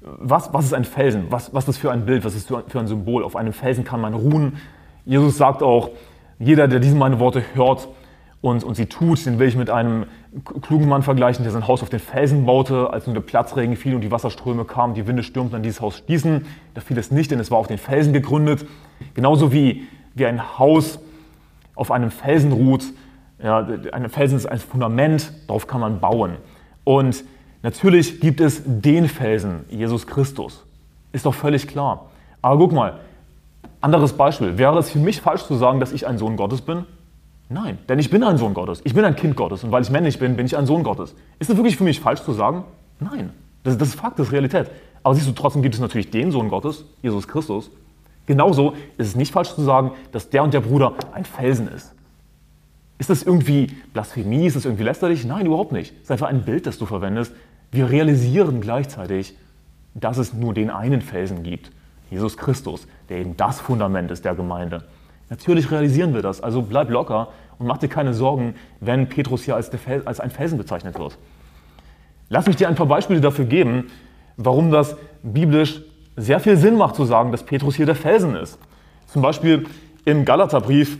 Was, 0.00 0.54
was 0.54 0.64
ist 0.64 0.72
ein 0.72 0.86
Felsen? 0.86 1.26
Was, 1.28 1.52
was 1.52 1.64
ist 1.64 1.68
das 1.68 1.76
für 1.76 1.92
ein 1.92 2.06
Bild? 2.06 2.24
Was 2.24 2.34
ist 2.34 2.50
das 2.50 2.64
für 2.68 2.80
ein 2.80 2.86
Symbol? 2.86 3.22
Auf 3.22 3.36
einem 3.36 3.52
Felsen 3.52 3.84
kann 3.84 4.00
man 4.00 4.14
ruhen. 4.14 4.56
Jesus 5.04 5.36
sagt 5.36 5.62
auch, 5.62 5.90
jeder, 6.38 6.68
der 6.68 6.80
diese 6.80 6.96
meine 6.96 7.20
Worte 7.20 7.42
hört 7.52 7.88
und, 8.40 8.64
und 8.64 8.76
sie 8.76 8.86
tut, 8.86 9.26
den 9.26 9.38
will 9.38 9.48
ich 9.48 9.56
mit 9.56 9.68
einem 9.68 10.06
klugen 10.62 10.88
Mann 10.88 11.02
vergleichen, 11.02 11.42
der 11.42 11.52
sein 11.52 11.68
Haus 11.68 11.82
auf 11.82 11.90
den 11.90 12.00
Felsen 12.00 12.46
baute, 12.46 12.90
als 12.90 13.04
nun 13.04 13.12
der 13.12 13.20
Platzregen 13.20 13.76
fiel 13.76 13.94
und 13.94 14.00
die 14.00 14.10
Wasserströme 14.10 14.64
kamen, 14.64 14.94
die 14.94 15.06
Winde 15.06 15.22
stürmten 15.22 15.56
an 15.56 15.62
dieses 15.62 15.82
Haus 15.82 15.98
stießen. 15.98 16.46
Da 16.72 16.80
fiel 16.80 16.96
es 16.96 17.10
nicht, 17.10 17.30
denn 17.30 17.38
es 17.38 17.50
war 17.50 17.58
auf 17.58 17.66
den 17.66 17.76
Felsen 17.76 18.14
gegründet. 18.14 18.64
Genauso 19.12 19.52
wie, 19.52 19.86
wie 20.14 20.24
ein 20.24 20.58
Haus 20.58 20.98
auf 21.74 21.90
einem 21.90 22.10
Felsen 22.10 22.52
ruht, 22.52 22.84
ja, 23.42 23.66
ein 23.92 24.08
Felsen 24.08 24.36
ist 24.36 24.46
ein 24.46 24.58
Fundament, 24.58 25.32
darauf 25.46 25.66
kann 25.66 25.80
man 25.80 26.00
bauen. 26.00 26.36
Und 26.84 27.24
natürlich 27.62 28.20
gibt 28.20 28.40
es 28.40 28.62
den 28.64 29.08
Felsen, 29.08 29.64
Jesus 29.68 30.06
Christus. 30.06 30.64
Ist 31.12 31.26
doch 31.26 31.34
völlig 31.34 31.66
klar. 31.66 32.10
Aber 32.42 32.58
guck 32.58 32.72
mal, 32.72 33.00
anderes 33.80 34.12
Beispiel. 34.12 34.58
Wäre 34.58 34.78
es 34.78 34.90
für 34.90 34.98
mich 34.98 35.20
falsch 35.20 35.44
zu 35.44 35.54
sagen, 35.54 35.80
dass 35.80 35.92
ich 35.92 36.06
ein 36.06 36.18
Sohn 36.18 36.36
Gottes 36.36 36.60
bin? 36.60 36.84
Nein, 37.48 37.78
denn 37.88 37.98
ich 37.98 38.10
bin 38.10 38.22
ein 38.22 38.38
Sohn 38.38 38.54
Gottes. 38.54 38.80
Ich 38.84 38.94
bin 38.94 39.04
ein 39.04 39.16
Kind 39.16 39.36
Gottes. 39.36 39.64
Und 39.64 39.72
weil 39.72 39.82
ich 39.82 39.90
männlich 39.90 40.18
bin, 40.18 40.36
bin 40.36 40.46
ich 40.46 40.56
ein 40.56 40.66
Sohn 40.66 40.82
Gottes. 40.82 41.14
Ist 41.38 41.50
es 41.50 41.56
wirklich 41.56 41.76
für 41.76 41.84
mich 41.84 41.98
falsch 42.00 42.22
zu 42.22 42.32
sagen? 42.32 42.64
Nein. 43.00 43.30
Das, 43.64 43.76
das 43.76 43.88
ist 43.88 43.94
Fakt, 43.96 44.18
das 44.18 44.28
ist 44.28 44.32
Realität. 44.32 44.70
Aber 45.02 45.14
siehst 45.14 45.28
du, 45.28 45.32
trotzdem 45.32 45.62
gibt 45.62 45.74
es 45.74 45.80
natürlich 45.80 46.10
den 46.10 46.30
Sohn 46.30 46.48
Gottes, 46.48 46.84
Jesus 47.02 47.26
Christus. 47.26 47.70
Genauso 48.26 48.74
ist 48.96 49.08
es 49.08 49.16
nicht 49.16 49.32
falsch 49.32 49.54
zu 49.54 49.62
sagen, 49.62 49.92
dass 50.12 50.30
der 50.30 50.44
und 50.44 50.54
der 50.54 50.60
Bruder 50.60 50.94
ein 51.12 51.24
Felsen 51.24 51.68
ist. 51.68 51.92
Ist 53.00 53.08
das 53.08 53.22
irgendwie 53.22 53.68
Blasphemie? 53.94 54.46
Ist 54.46 54.56
das 54.56 54.66
irgendwie 54.66 54.84
lästerlich? 54.84 55.24
Nein, 55.24 55.46
überhaupt 55.46 55.72
nicht. 55.72 55.94
Es 55.96 56.02
ist 56.02 56.10
einfach 56.10 56.28
ein 56.28 56.42
Bild, 56.42 56.66
das 56.66 56.76
du 56.76 56.84
verwendest. 56.84 57.32
Wir 57.72 57.88
realisieren 57.88 58.60
gleichzeitig, 58.60 59.34
dass 59.94 60.18
es 60.18 60.34
nur 60.34 60.52
den 60.52 60.68
einen 60.68 61.00
Felsen 61.00 61.42
gibt, 61.42 61.72
Jesus 62.10 62.36
Christus, 62.36 62.86
der 63.08 63.20
eben 63.20 63.38
das 63.38 63.58
Fundament 63.58 64.10
ist 64.10 64.26
der 64.26 64.34
Gemeinde. 64.34 64.84
Natürlich 65.30 65.70
realisieren 65.70 66.12
wir 66.12 66.20
das, 66.20 66.42
also 66.42 66.60
bleib 66.60 66.90
locker 66.90 67.28
und 67.58 67.66
mach 67.66 67.78
dir 67.78 67.88
keine 67.88 68.12
Sorgen, 68.12 68.54
wenn 68.80 69.08
Petrus 69.08 69.44
hier 69.44 69.56
als, 69.56 69.70
Fel 69.70 70.02
als 70.04 70.20
ein 70.20 70.30
Felsen 70.30 70.58
bezeichnet 70.58 70.98
wird. 70.98 71.16
Lass 72.28 72.46
mich 72.46 72.56
dir 72.56 72.68
ein 72.68 72.74
paar 72.74 72.84
Beispiele 72.86 73.22
dafür 73.22 73.46
geben, 73.46 73.90
warum 74.36 74.70
das 74.70 74.94
biblisch 75.22 75.80
sehr 76.16 76.38
viel 76.38 76.58
Sinn 76.58 76.76
macht 76.76 76.96
zu 76.96 77.06
sagen, 77.06 77.32
dass 77.32 77.46
Petrus 77.46 77.76
hier 77.76 77.86
der 77.86 77.94
Felsen 77.94 78.36
ist. 78.36 78.58
Zum 79.06 79.22
Beispiel 79.22 79.66
im 80.04 80.26
Galaterbrief, 80.26 80.98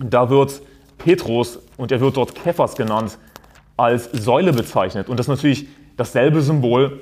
da 0.00 0.30
wird 0.30 0.62
Petrus, 1.00 1.58
und 1.76 1.90
er 1.90 2.00
wird 2.00 2.16
dort 2.16 2.34
Kephas 2.34 2.76
genannt, 2.76 3.18
als 3.76 4.10
Säule 4.12 4.52
bezeichnet. 4.52 5.08
Und 5.08 5.18
das 5.18 5.24
ist 5.24 5.30
natürlich 5.30 5.68
dasselbe 5.96 6.42
Symbol, 6.42 7.00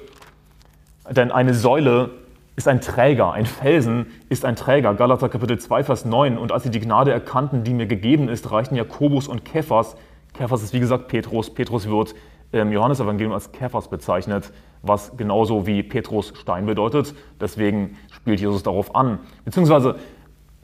denn 1.11 1.33
eine 1.33 1.55
Säule 1.55 2.11
ist 2.57 2.69
ein 2.69 2.81
Träger, 2.81 3.33
ein 3.33 3.47
Felsen 3.47 4.07
ist 4.28 4.45
ein 4.45 4.57
Träger. 4.57 4.95
Galater 4.95 5.28
Kapitel 5.28 5.59
2, 5.59 5.85
Vers 5.85 6.05
9. 6.05 6.38
Und 6.38 6.52
als 6.52 6.64
sie 6.64 6.71
die 6.71 6.81
Gnade 6.81 7.12
erkannten, 7.12 7.64
die 7.64 7.73
mir 7.73 7.87
gegeben 7.87 8.28
ist, 8.28 8.50
reichten 8.50 8.75
Jakobus 8.75 9.28
und 9.28 9.45
Kephas. 9.45 9.97
Kephas 10.35 10.62
ist 10.62 10.73
wie 10.73 10.81
gesagt 10.81 11.09
Petrus. 11.09 11.50
Petrus 11.50 11.88
wird 11.88 12.14
im 12.52 12.73
Johannesevangelium 12.73 13.33
als 13.33 13.52
Kephas 13.52 13.88
bezeichnet, 13.88 14.52
was 14.83 15.17
genauso 15.17 15.67
wie 15.67 15.83
Petrus 15.83 16.33
Stein 16.37 16.67
bedeutet. 16.67 17.14
Deswegen 17.40 17.97
spielt 18.12 18.40
Jesus 18.40 18.62
darauf 18.62 18.95
an. 18.95 19.19
Beziehungsweise 19.45 19.97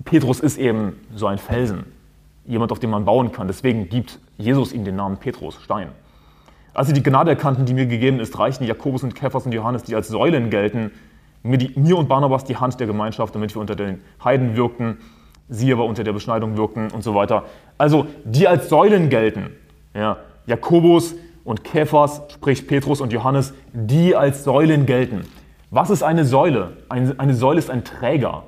Petrus 0.04 0.40
ist 0.40 0.58
eben 0.58 1.00
so 1.14 1.26
ein 1.26 1.38
Felsen 1.38 1.93
jemand, 2.46 2.72
auf 2.72 2.78
den 2.78 2.90
man 2.90 3.04
bauen 3.04 3.32
kann. 3.32 3.46
Deswegen 3.46 3.88
gibt 3.88 4.18
Jesus 4.36 4.72
ihm 4.72 4.84
den 4.84 4.96
Namen 4.96 5.16
Petrus, 5.18 5.56
Stein. 5.62 5.88
Als 6.74 6.88
sie 6.88 6.92
die 6.92 7.02
Gnade 7.02 7.30
erkannten, 7.30 7.66
die 7.66 7.74
mir 7.74 7.86
gegeben 7.86 8.20
ist, 8.20 8.38
reichten 8.38 8.64
Jakobus 8.64 9.02
und 9.02 9.14
Kephas 9.14 9.46
und 9.46 9.52
Johannes, 9.52 9.84
die 9.84 9.94
als 9.94 10.08
Säulen 10.08 10.50
gelten, 10.50 10.90
mir, 11.42 11.58
die, 11.58 11.78
mir 11.78 11.96
und 11.96 12.08
Barnabas 12.08 12.44
die 12.44 12.56
Hand 12.56 12.80
der 12.80 12.86
Gemeinschaft, 12.86 13.34
damit 13.34 13.54
wir 13.54 13.60
unter 13.60 13.76
den 13.76 14.00
Heiden 14.22 14.56
wirkten, 14.56 14.98
sie 15.48 15.72
aber 15.72 15.84
unter 15.84 16.02
der 16.02 16.12
Beschneidung 16.12 16.56
wirkten 16.56 16.90
und 16.90 17.04
so 17.04 17.14
weiter. 17.14 17.44
Also 17.78 18.06
die 18.24 18.48
als 18.48 18.68
Säulen 18.68 19.08
gelten. 19.08 19.50
Ja, 19.94 20.16
Jakobus 20.46 21.14
und 21.44 21.62
Kephas, 21.62 22.22
sprich 22.32 22.66
Petrus 22.66 23.00
und 23.00 23.12
Johannes, 23.12 23.54
die 23.72 24.16
als 24.16 24.42
Säulen 24.42 24.86
gelten. 24.86 25.26
Was 25.70 25.90
ist 25.90 26.02
eine 26.02 26.24
Säule? 26.24 26.78
Eine, 26.88 27.14
eine 27.18 27.34
Säule 27.34 27.58
ist 27.58 27.70
ein 27.70 27.84
Träger. 27.84 28.44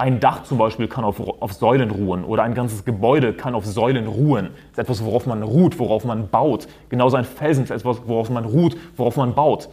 Ein 0.00 0.20
Dach 0.20 0.44
zum 0.44 0.58
Beispiel 0.58 0.86
kann 0.86 1.04
auf, 1.04 1.20
auf, 1.20 1.52
Säulen 1.52 1.90
ruhen 1.90 2.24
oder 2.24 2.44
ein 2.44 2.54
ganzes 2.54 2.84
Gebäude 2.84 3.32
kann 3.32 3.56
auf 3.56 3.66
Säulen 3.66 4.06
ruhen. 4.06 4.50
Das 4.70 4.70
ist 4.70 4.78
etwas, 4.78 5.04
worauf 5.04 5.26
man 5.26 5.42
ruht, 5.42 5.76
worauf 5.80 6.04
man 6.04 6.28
baut. 6.28 6.68
Genauso 6.88 7.16
ein 7.16 7.24
Felsen 7.24 7.64
ist 7.64 7.70
etwas, 7.70 8.02
worauf 8.06 8.30
man 8.30 8.44
ruht, 8.44 8.76
worauf 8.96 9.16
man 9.16 9.34
baut. 9.34 9.68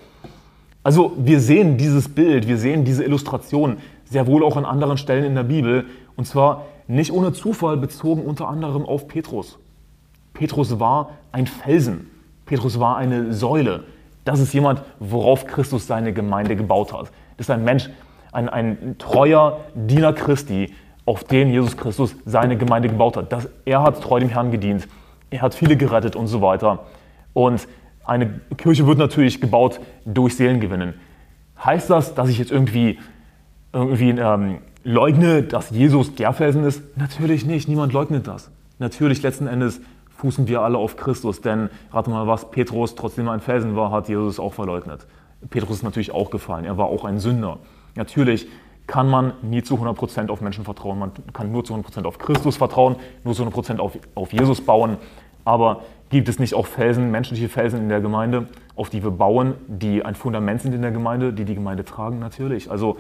Also 0.82 1.14
wir 1.18 1.40
sehen 1.40 1.78
dieses 1.78 2.10
Bild, 2.10 2.48
wir 2.48 2.58
sehen 2.58 2.86
diese 2.86 3.04
Illustration 3.04 3.78
sehr 4.06 4.26
wohl 4.26 4.44
auch 4.44 4.58
an 4.58 4.66
anderen 4.66 4.98
Stellen 4.98 5.26
in 5.26 5.36
der 5.36 5.44
Bibel 5.44 5.86
und 6.16 6.26
zwar 6.26 6.66
nicht 6.88 7.12
ohne 7.12 7.34
Zufall 7.34 7.78
bezogen 7.78 8.24
unter 8.24 8.48
anderem 8.48 8.86
auf 8.86 9.08
Petrus. 9.08 9.60
Petrus 10.34 10.80
war 10.80 11.12
ein 11.32 11.46
Felsen, 11.48 12.10
Petrus 12.46 12.80
war 12.80 12.98
eine 12.98 13.32
Säule. 13.34 13.84
Das 14.26 14.40
ist 14.40 14.54
jemand, 14.54 14.82
worauf 15.00 15.46
Christus 15.46 15.86
seine 15.86 16.14
Gemeinde 16.14 16.56
gebaut 16.56 16.94
hat. 16.94 17.12
Das 17.38 17.48
ist 17.48 17.52
ein 17.52 17.64
Mensch, 17.64 17.90
ein, 18.36 18.50
ein 18.50 18.96
treuer 18.98 19.62
Diener 19.74 20.14
Christi, 20.14 20.74
auf 21.06 21.24
den 21.24 21.52
Jesus 21.52 21.78
Christus 21.78 22.16
seine 22.26 22.58
Gemeinde 22.58 22.90
gebaut 22.90 23.18
hat. 23.18 23.32
Das, 23.32 23.48
er 23.64 23.84
hat 23.84 24.02
treu 24.02 24.20
dem 24.20 24.30
Herrn 24.30 24.52
gedient, 24.52 24.88
er 25.30 25.42
hat 25.42 25.54
viele 25.54 25.78
gerettet 25.78 26.16
und 26.16 26.28
so 26.28 26.42
weiter. 26.42 26.86
Und 27.34 27.68
eine 28.06 28.40
Kirche 28.58 28.86
wird 28.88 28.98
natürlich 28.98 29.42
gebaut 29.42 29.80
durch 30.06 30.36
Seelengewinnen. 30.36 30.94
Heißt 31.64 31.90
das, 31.90 32.14
dass 32.14 32.30
ich 32.30 32.38
jetzt 32.38 32.52
irgendwie, 32.52 33.00
irgendwie 33.74 34.10
ähm, 34.10 34.60
leugne, 34.84 35.44
dass 35.44 35.70
Jesus 35.70 36.16
der 36.16 36.34
Felsen 36.34 36.64
ist? 36.64 36.98
Natürlich 36.98 37.46
nicht, 37.46 37.68
niemand 37.68 37.94
leugnet 37.94 38.28
das. 38.28 38.52
Natürlich, 38.78 39.22
letzten 39.24 39.48
Endes 39.48 39.82
fußen 40.18 40.48
wir 40.48 40.62
alle 40.62 40.78
auf 40.78 40.98
Christus, 40.98 41.42
denn 41.42 41.70
rate 41.92 42.10
mal 42.10 42.28
was, 42.28 42.52
Petrus, 42.52 42.96
trotzdem 42.96 43.30
ein 43.30 43.40
Felsen 43.40 43.76
war, 43.76 43.92
hat 43.92 44.10
Jesus 44.10 44.40
auch 44.40 44.54
verleugnet. 44.54 45.08
Petrus 45.50 45.78
ist 45.78 45.84
natürlich 45.84 46.12
auch 46.12 46.30
gefallen, 46.30 46.66
er 46.66 46.78
war 46.78 46.88
auch 46.88 47.06
ein 47.06 47.20
Sünder. 47.20 47.60
Natürlich 47.96 48.48
kann 48.88 49.10
man 49.10 49.34
nie 49.42 49.64
zu 49.64 49.76
100% 49.76 50.30
auf 50.30 50.42
Menschen 50.42 50.64
vertrauen. 50.64 51.00
Man 51.00 51.12
kann 51.34 51.52
nur 51.52 51.64
zu 51.64 51.74
100% 51.74 52.06
auf 52.06 52.20
Christus 52.20 52.58
vertrauen, 52.58 52.98
nur 53.24 53.34
zu 53.34 53.44
100% 53.44 53.80
auf, 53.80 53.98
auf 54.14 54.32
Jesus 54.32 54.62
bauen. 54.62 54.98
Aber 55.44 55.82
gibt 56.10 56.30
es 56.30 56.40
nicht 56.40 56.54
auch 56.54 56.68
Felsen, 56.68 57.12
menschliche 57.12 57.50
Felsen 57.50 57.80
in 57.80 57.90
der 57.90 58.02
Gemeinde, 58.02 58.48
auf 58.76 58.90
die 58.90 59.04
wir 59.04 59.12
bauen, 59.12 59.56
die 59.68 60.04
ein 60.04 60.16
Fundament 60.16 60.62
sind 60.62 60.74
in 60.74 60.82
der 60.82 60.92
Gemeinde, 60.92 61.34
die 61.34 61.46
die 61.46 61.56
Gemeinde 61.56 61.84
tragen? 61.84 62.20
Natürlich. 62.20 62.70
Also 62.70 62.98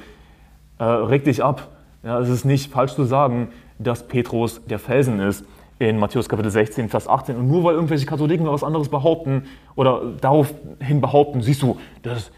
äh, 0.79 0.83
reg 0.83 1.23
dich 1.23 1.43
ab. 1.43 1.69
Ja, 2.03 2.19
es 2.19 2.29
ist 2.29 2.45
nicht 2.45 2.71
falsch 2.71 2.93
zu 2.93 3.03
sagen, 3.03 3.49
dass 3.79 4.07
Petrus 4.07 4.63
der 4.65 4.79
Felsen 4.79 5.19
ist 5.19 5.45
in 5.79 5.99
Matthäus 5.99 6.29
Kapitel 6.29 6.51
16, 6.51 6.89
Vers 6.89 7.07
18. 7.07 7.35
Und 7.35 7.47
nur 7.47 7.63
weil 7.63 7.75
irgendwelche 7.75 8.05
Katholiken 8.05 8.45
was 8.47 8.63
anderes 8.63 8.89
behaupten 8.89 9.43
oder 9.75 10.01
daraufhin 10.21 11.01
behaupten, 11.01 11.41
siehst 11.41 11.61
du, 11.61 11.77
das, 12.03 12.31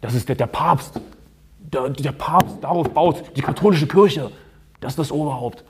das 0.00 0.14
ist 0.14 0.28
der, 0.28 0.36
der 0.36 0.46
Papst, 0.46 1.00
der, 1.72 1.90
der 1.90 2.12
Papst 2.12 2.58
darauf 2.62 2.90
baut, 2.90 3.36
die 3.36 3.42
katholische 3.42 3.86
Kirche, 3.86 4.30
das 4.80 4.92
ist 4.92 4.98
das 4.98 5.12
Oberhaupt. 5.12 5.64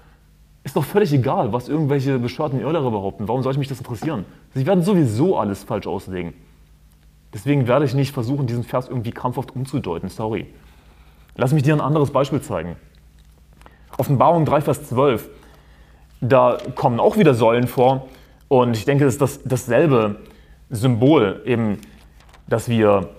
Ist 0.64 0.76
doch 0.76 0.84
völlig 0.84 1.12
egal, 1.12 1.52
was 1.52 1.68
irgendwelche 1.68 2.18
bescheuerten 2.18 2.60
Irrlehrer 2.60 2.90
behaupten. 2.90 3.28
Warum 3.28 3.42
sollte 3.42 3.58
mich 3.58 3.68
das 3.68 3.78
interessieren? 3.78 4.24
Sie 4.54 4.66
werden 4.66 4.82
sowieso 4.82 5.36
alles 5.36 5.62
falsch 5.62 5.86
auslegen. 5.86 6.32
Deswegen 7.34 7.66
werde 7.66 7.84
ich 7.84 7.94
nicht 7.94 8.12
versuchen, 8.12 8.46
diesen 8.46 8.64
Vers 8.64 8.88
irgendwie 8.88 9.10
krampfhaft 9.10 9.54
umzudeuten. 9.54 10.08
Sorry. 10.08 10.46
Lass 11.36 11.52
mich 11.52 11.64
dir 11.64 11.74
ein 11.74 11.80
anderes 11.80 12.12
Beispiel 12.12 12.40
zeigen. 12.40 12.76
Offenbarung 13.98 14.44
3, 14.44 14.60
Vers 14.62 14.88
12. 14.88 15.28
Da 16.20 16.58
kommen 16.74 17.00
auch 17.00 17.18
wieder 17.18 17.34
Säulen 17.34 17.66
vor. 17.66 18.08
Und 18.48 18.76
ich 18.76 18.84
denke, 18.84 19.04
das 19.04 19.14
ist 19.14 19.20
das, 19.20 19.42
dasselbe 19.44 20.20
Symbol, 20.70 21.42
eben, 21.44 21.78
dass 22.46 22.68
wir 22.68 23.10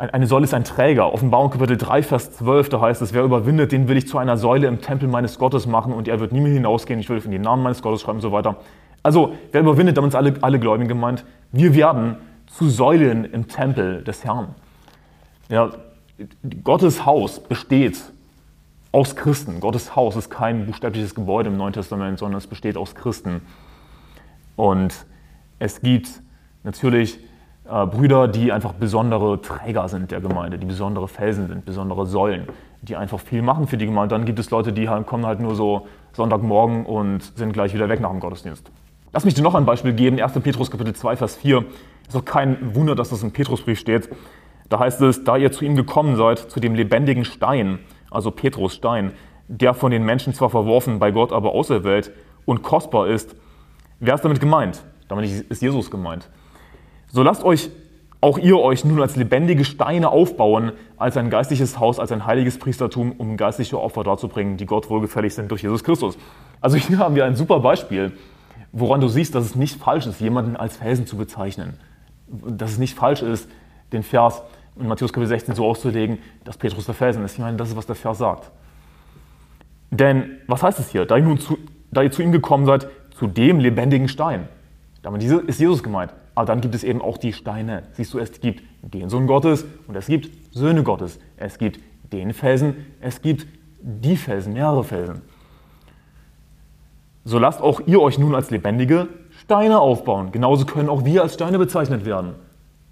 eine 0.00 0.26
Säule 0.26 0.44
ist 0.44 0.54
ein 0.54 0.64
Träger. 0.64 1.12
Offenbarung 1.12 1.50
Kapitel 1.50 1.76
3, 1.76 2.02
Vers 2.02 2.32
12, 2.32 2.70
da 2.70 2.80
heißt 2.80 3.02
es, 3.02 3.12
wer 3.12 3.22
überwindet, 3.22 3.72
den 3.72 3.86
will 3.86 3.96
ich 3.96 4.08
zu 4.08 4.18
einer 4.18 4.38
Säule 4.38 4.66
im 4.66 4.80
Tempel 4.80 5.08
meines 5.08 5.38
Gottes 5.38 5.66
machen 5.66 5.92
und 5.92 6.08
er 6.08 6.20
wird 6.20 6.32
nie 6.32 6.40
mehr 6.40 6.52
hinausgehen. 6.52 6.98
Ich 7.00 7.08
will 7.10 7.20
von 7.20 7.30
den 7.30 7.42
Namen 7.42 7.62
meines 7.62 7.82
Gottes 7.82 8.00
schreiben 8.00 8.18
und 8.18 8.22
so 8.22 8.32
weiter. 8.32 8.56
Also, 9.02 9.34
wer 9.52 9.60
überwindet, 9.60 9.96
damit 9.96 10.12
sind 10.12 10.18
alle, 10.18 10.34
alle 10.40 10.58
Gläubigen 10.58 10.88
gemeint. 10.88 11.24
Wir 11.52 11.74
werden 11.74 12.16
zu 12.46 12.68
Säulen 12.68 13.24
im 13.24 13.48
Tempel 13.48 14.02
des 14.02 14.24
Herrn. 14.24 14.54
Ja, 15.48 15.70
Gottes 16.64 17.04
Haus 17.04 17.40
besteht 17.40 18.00
aus 18.92 19.16
Christen. 19.16 19.60
Gottes 19.60 19.94
Haus 19.96 20.16
ist 20.16 20.30
kein 20.30 20.66
buchstäbliches 20.66 21.14
Gebäude 21.14 21.50
im 21.50 21.56
Neuen 21.56 21.72
Testament, 21.72 22.18
sondern 22.18 22.38
es 22.38 22.46
besteht 22.46 22.76
aus 22.76 22.94
Christen. 22.94 23.42
Und 24.56 25.06
es 25.58 25.80
gibt 25.80 26.08
Natürlich 26.62 27.18
äh, 27.70 27.86
Brüder, 27.86 28.28
die 28.28 28.52
einfach 28.52 28.72
besondere 28.72 29.40
Träger 29.40 29.88
sind 29.88 30.10
der 30.10 30.20
Gemeinde, 30.20 30.58
die 30.58 30.66
besondere 30.66 31.08
Felsen 31.08 31.48
sind, 31.48 31.64
besondere 31.64 32.06
Säulen, 32.06 32.48
die 32.82 32.96
einfach 32.96 33.20
viel 33.20 33.42
machen 33.42 33.66
für 33.66 33.76
die 33.76 33.86
Gemeinde. 33.86 34.14
Dann 34.14 34.24
gibt 34.24 34.38
es 34.38 34.50
Leute, 34.50 34.72
die 34.72 34.88
halt, 34.88 35.06
kommen 35.06 35.24
halt 35.24 35.40
nur 35.40 35.54
so 35.54 35.86
Sonntagmorgen 36.12 36.84
und 36.84 37.22
sind 37.36 37.52
gleich 37.52 37.72
wieder 37.74 37.88
weg 37.88 38.00
nach 38.00 38.10
dem 38.10 38.20
Gottesdienst. 38.20 38.70
Lass 39.12 39.24
mich 39.24 39.34
dir 39.34 39.42
noch 39.42 39.54
ein 39.54 39.66
Beispiel 39.66 39.92
geben. 39.92 40.20
1. 40.20 40.32
Petrus 40.40 40.70
Kapitel 40.70 40.94
2, 40.94 41.16
Vers 41.16 41.36
4. 41.36 41.64
Ist 42.08 42.16
auch 42.16 42.24
kein 42.24 42.74
Wunder, 42.74 42.94
dass 42.94 43.10
das 43.10 43.22
im 43.22 43.32
Petrusbrief 43.32 43.78
steht. 43.78 44.08
Da 44.68 44.78
heißt 44.78 45.00
es, 45.02 45.24
da 45.24 45.36
ihr 45.36 45.52
zu 45.52 45.64
ihm 45.64 45.76
gekommen 45.76 46.16
seid, 46.16 46.38
zu 46.38 46.60
dem 46.60 46.74
lebendigen 46.74 47.24
Stein, 47.24 47.80
also 48.10 48.30
Petrus 48.30 48.74
Stein, 48.74 49.12
der 49.48 49.74
von 49.74 49.90
den 49.90 50.04
Menschen 50.04 50.32
zwar 50.32 50.50
verworfen, 50.50 50.98
bei 51.00 51.10
Gott 51.10 51.32
aber 51.32 51.52
auserwählt 51.52 52.12
und 52.44 52.62
kostbar 52.62 53.08
ist. 53.08 53.34
Wer 53.98 54.14
ist 54.14 54.24
damit 54.24 54.40
gemeint? 54.40 54.84
Damit 55.08 55.28
ist 55.48 55.60
Jesus 55.60 55.90
gemeint. 55.90 56.30
So 57.12 57.22
lasst 57.22 57.44
euch 57.44 57.70
auch 58.20 58.38
ihr 58.38 58.58
euch 58.58 58.84
nun 58.84 59.00
als 59.00 59.16
lebendige 59.16 59.64
Steine 59.64 60.10
aufbauen, 60.10 60.72
als 60.98 61.16
ein 61.16 61.30
geistliches 61.30 61.78
Haus, 61.78 61.98
als 61.98 62.12
ein 62.12 62.26
heiliges 62.26 62.58
Priestertum, 62.58 63.12
um 63.12 63.36
geistliche 63.36 63.80
Opfer 63.80 64.04
darzubringen, 64.04 64.58
die 64.58 64.66
Gott 64.66 64.90
wohlgefällig 64.90 65.34
sind 65.34 65.50
durch 65.50 65.62
Jesus 65.62 65.82
Christus. 65.82 66.18
Also 66.60 66.76
hier 66.76 66.98
haben 66.98 67.14
wir 67.14 67.24
ein 67.24 67.34
super 67.34 67.60
Beispiel, 67.60 68.12
woran 68.72 69.00
du 69.00 69.08
siehst, 69.08 69.34
dass 69.34 69.44
es 69.44 69.54
nicht 69.54 69.80
falsch 69.80 70.06
ist, 70.06 70.20
jemanden 70.20 70.56
als 70.56 70.76
Felsen 70.76 71.06
zu 71.06 71.16
bezeichnen. 71.16 71.78
Dass 72.28 72.72
es 72.72 72.78
nicht 72.78 72.96
falsch 72.96 73.22
ist, 73.22 73.48
den 73.92 74.02
Vers 74.02 74.42
in 74.78 74.86
Matthäus 74.86 75.12
Kapitel 75.12 75.28
16 75.28 75.54
so 75.54 75.66
auszulegen, 75.66 76.18
dass 76.44 76.58
Petrus 76.58 76.86
der 76.86 76.94
Felsen 76.94 77.24
ist. 77.24 77.32
Ich 77.32 77.38
meine, 77.38 77.56
das 77.56 77.70
ist, 77.70 77.76
was 77.76 77.86
der 77.86 77.96
Vers 77.96 78.18
sagt. 78.18 78.50
Denn 79.90 80.38
was 80.46 80.62
heißt 80.62 80.78
es 80.78 80.90
hier? 80.90 81.06
Da 81.06 81.16
ihr, 81.16 81.24
nun 81.24 81.38
zu, 81.38 81.58
da 81.90 82.02
ihr 82.02 82.12
zu 82.12 82.22
ihm 82.22 82.32
gekommen 82.32 82.66
seid, 82.66 82.86
zu 83.16 83.26
dem 83.26 83.58
lebendigen 83.58 84.08
Stein. 84.08 84.48
Damit 85.02 85.22
ist 85.22 85.60
Jesus 85.60 85.82
gemeint. 85.82 86.12
Aber 86.34 86.46
dann 86.46 86.60
gibt 86.60 86.74
es 86.74 86.84
eben 86.84 87.00
auch 87.00 87.18
die 87.18 87.32
Steine. 87.32 87.84
Siehst 87.92 88.12
du, 88.14 88.18
es 88.18 88.40
gibt 88.40 88.62
den 88.82 89.08
Sohn 89.08 89.26
Gottes 89.26 89.64
und 89.86 89.96
es 89.96 90.06
gibt 90.06 90.30
Söhne 90.54 90.82
Gottes. 90.82 91.18
Es 91.36 91.58
gibt 91.58 91.80
den 92.12 92.32
Felsen, 92.32 92.86
es 93.00 93.22
gibt 93.22 93.46
die 93.80 94.16
Felsen, 94.16 94.52
mehrere 94.52 94.84
Felsen. 94.84 95.22
So 97.24 97.38
lasst 97.38 97.60
auch 97.60 97.80
ihr 97.86 98.00
euch 98.00 98.18
nun 98.18 98.34
als 98.34 98.50
lebendige 98.50 99.08
Steine 99.42 99.80
aufbauen. 99.80 100.32
Genauso 100.32 100.64
können 100.64 100.88
auch 100.88 101.04
wir 101.04 101.22
als 101.22 101.34
Steine 101.34 101.58
bezeichnet 101.58 102.04
werden. 102.04 102.34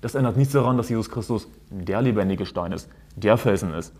Das 0.00 0.14
ändert 0.14 0.36
nichts 0.36 0.52
daran, 0.52 0.76
dass 0.76 0.88
Jesus 0.88 1.10
Christus 1.10 1.48
der 1.70 2.02
lebendige 2.02 2.46
Stein 2.46 2.72
ist, 2.72 2.88
der 3.16 3.36
Felsen 3.36 3.74
ist. 3.74 3.94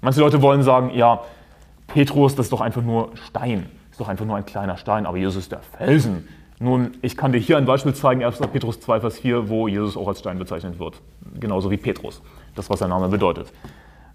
Manche 0.00 0.20
Leute 0.20 0.42
wollen 0.42 0.62
sagen, 0.62 0.90
ja, 0.94 1.20
Petrus, 1.86 2.34
das 2.34 2.46
ist 2.46 2.52
doch 2.52 2.60
einfach 2.60 2.82
nur 2.82 3.10
Stein, 3.28 3.66
ist 3.90 4.00
doch 4.00 4.08
einfach 4.08 4.24
nur 4.24 4.36
ein 4.36 4.46
kleiner 4.46 4.76
Stein, 4.76 5.06
aber 5.06 5.16
Jesus 5.16 5.44
ist 5.44 5.52
der 5.52 5.60
Felsen. 5.60 6.28
Nun, 6.64 6.92
ich 7.02 7.14
kann 7.14 7.30
dir 7.30 7.38
hier 7.38 7.58
ein 7.58 7.66
Beispiel 7.66 7.92
zeigen, 7.92 8.24
1. 8.24 8.38
Petrus 8.50 8.80
2, 8.80 9.00
Vers 9.00 9.18
4, 9.18 9.50
wo 9.50 9.68
Jesus 9.68 9.98
auch 9.98 10.08
als 10.08 10.20
Stein 10.20 10.38
bezeichnet 10.38 10.78
wird. 10.78 10.98
Genauso 11.38 11.70
wie 11.70 11.76
Petrus, 11.76 12.22
das 12.54 12.70
was 12.70 12.78
sein 12.78 12.88
Name 12.88 13.08
bedeutet. 13.08 13.52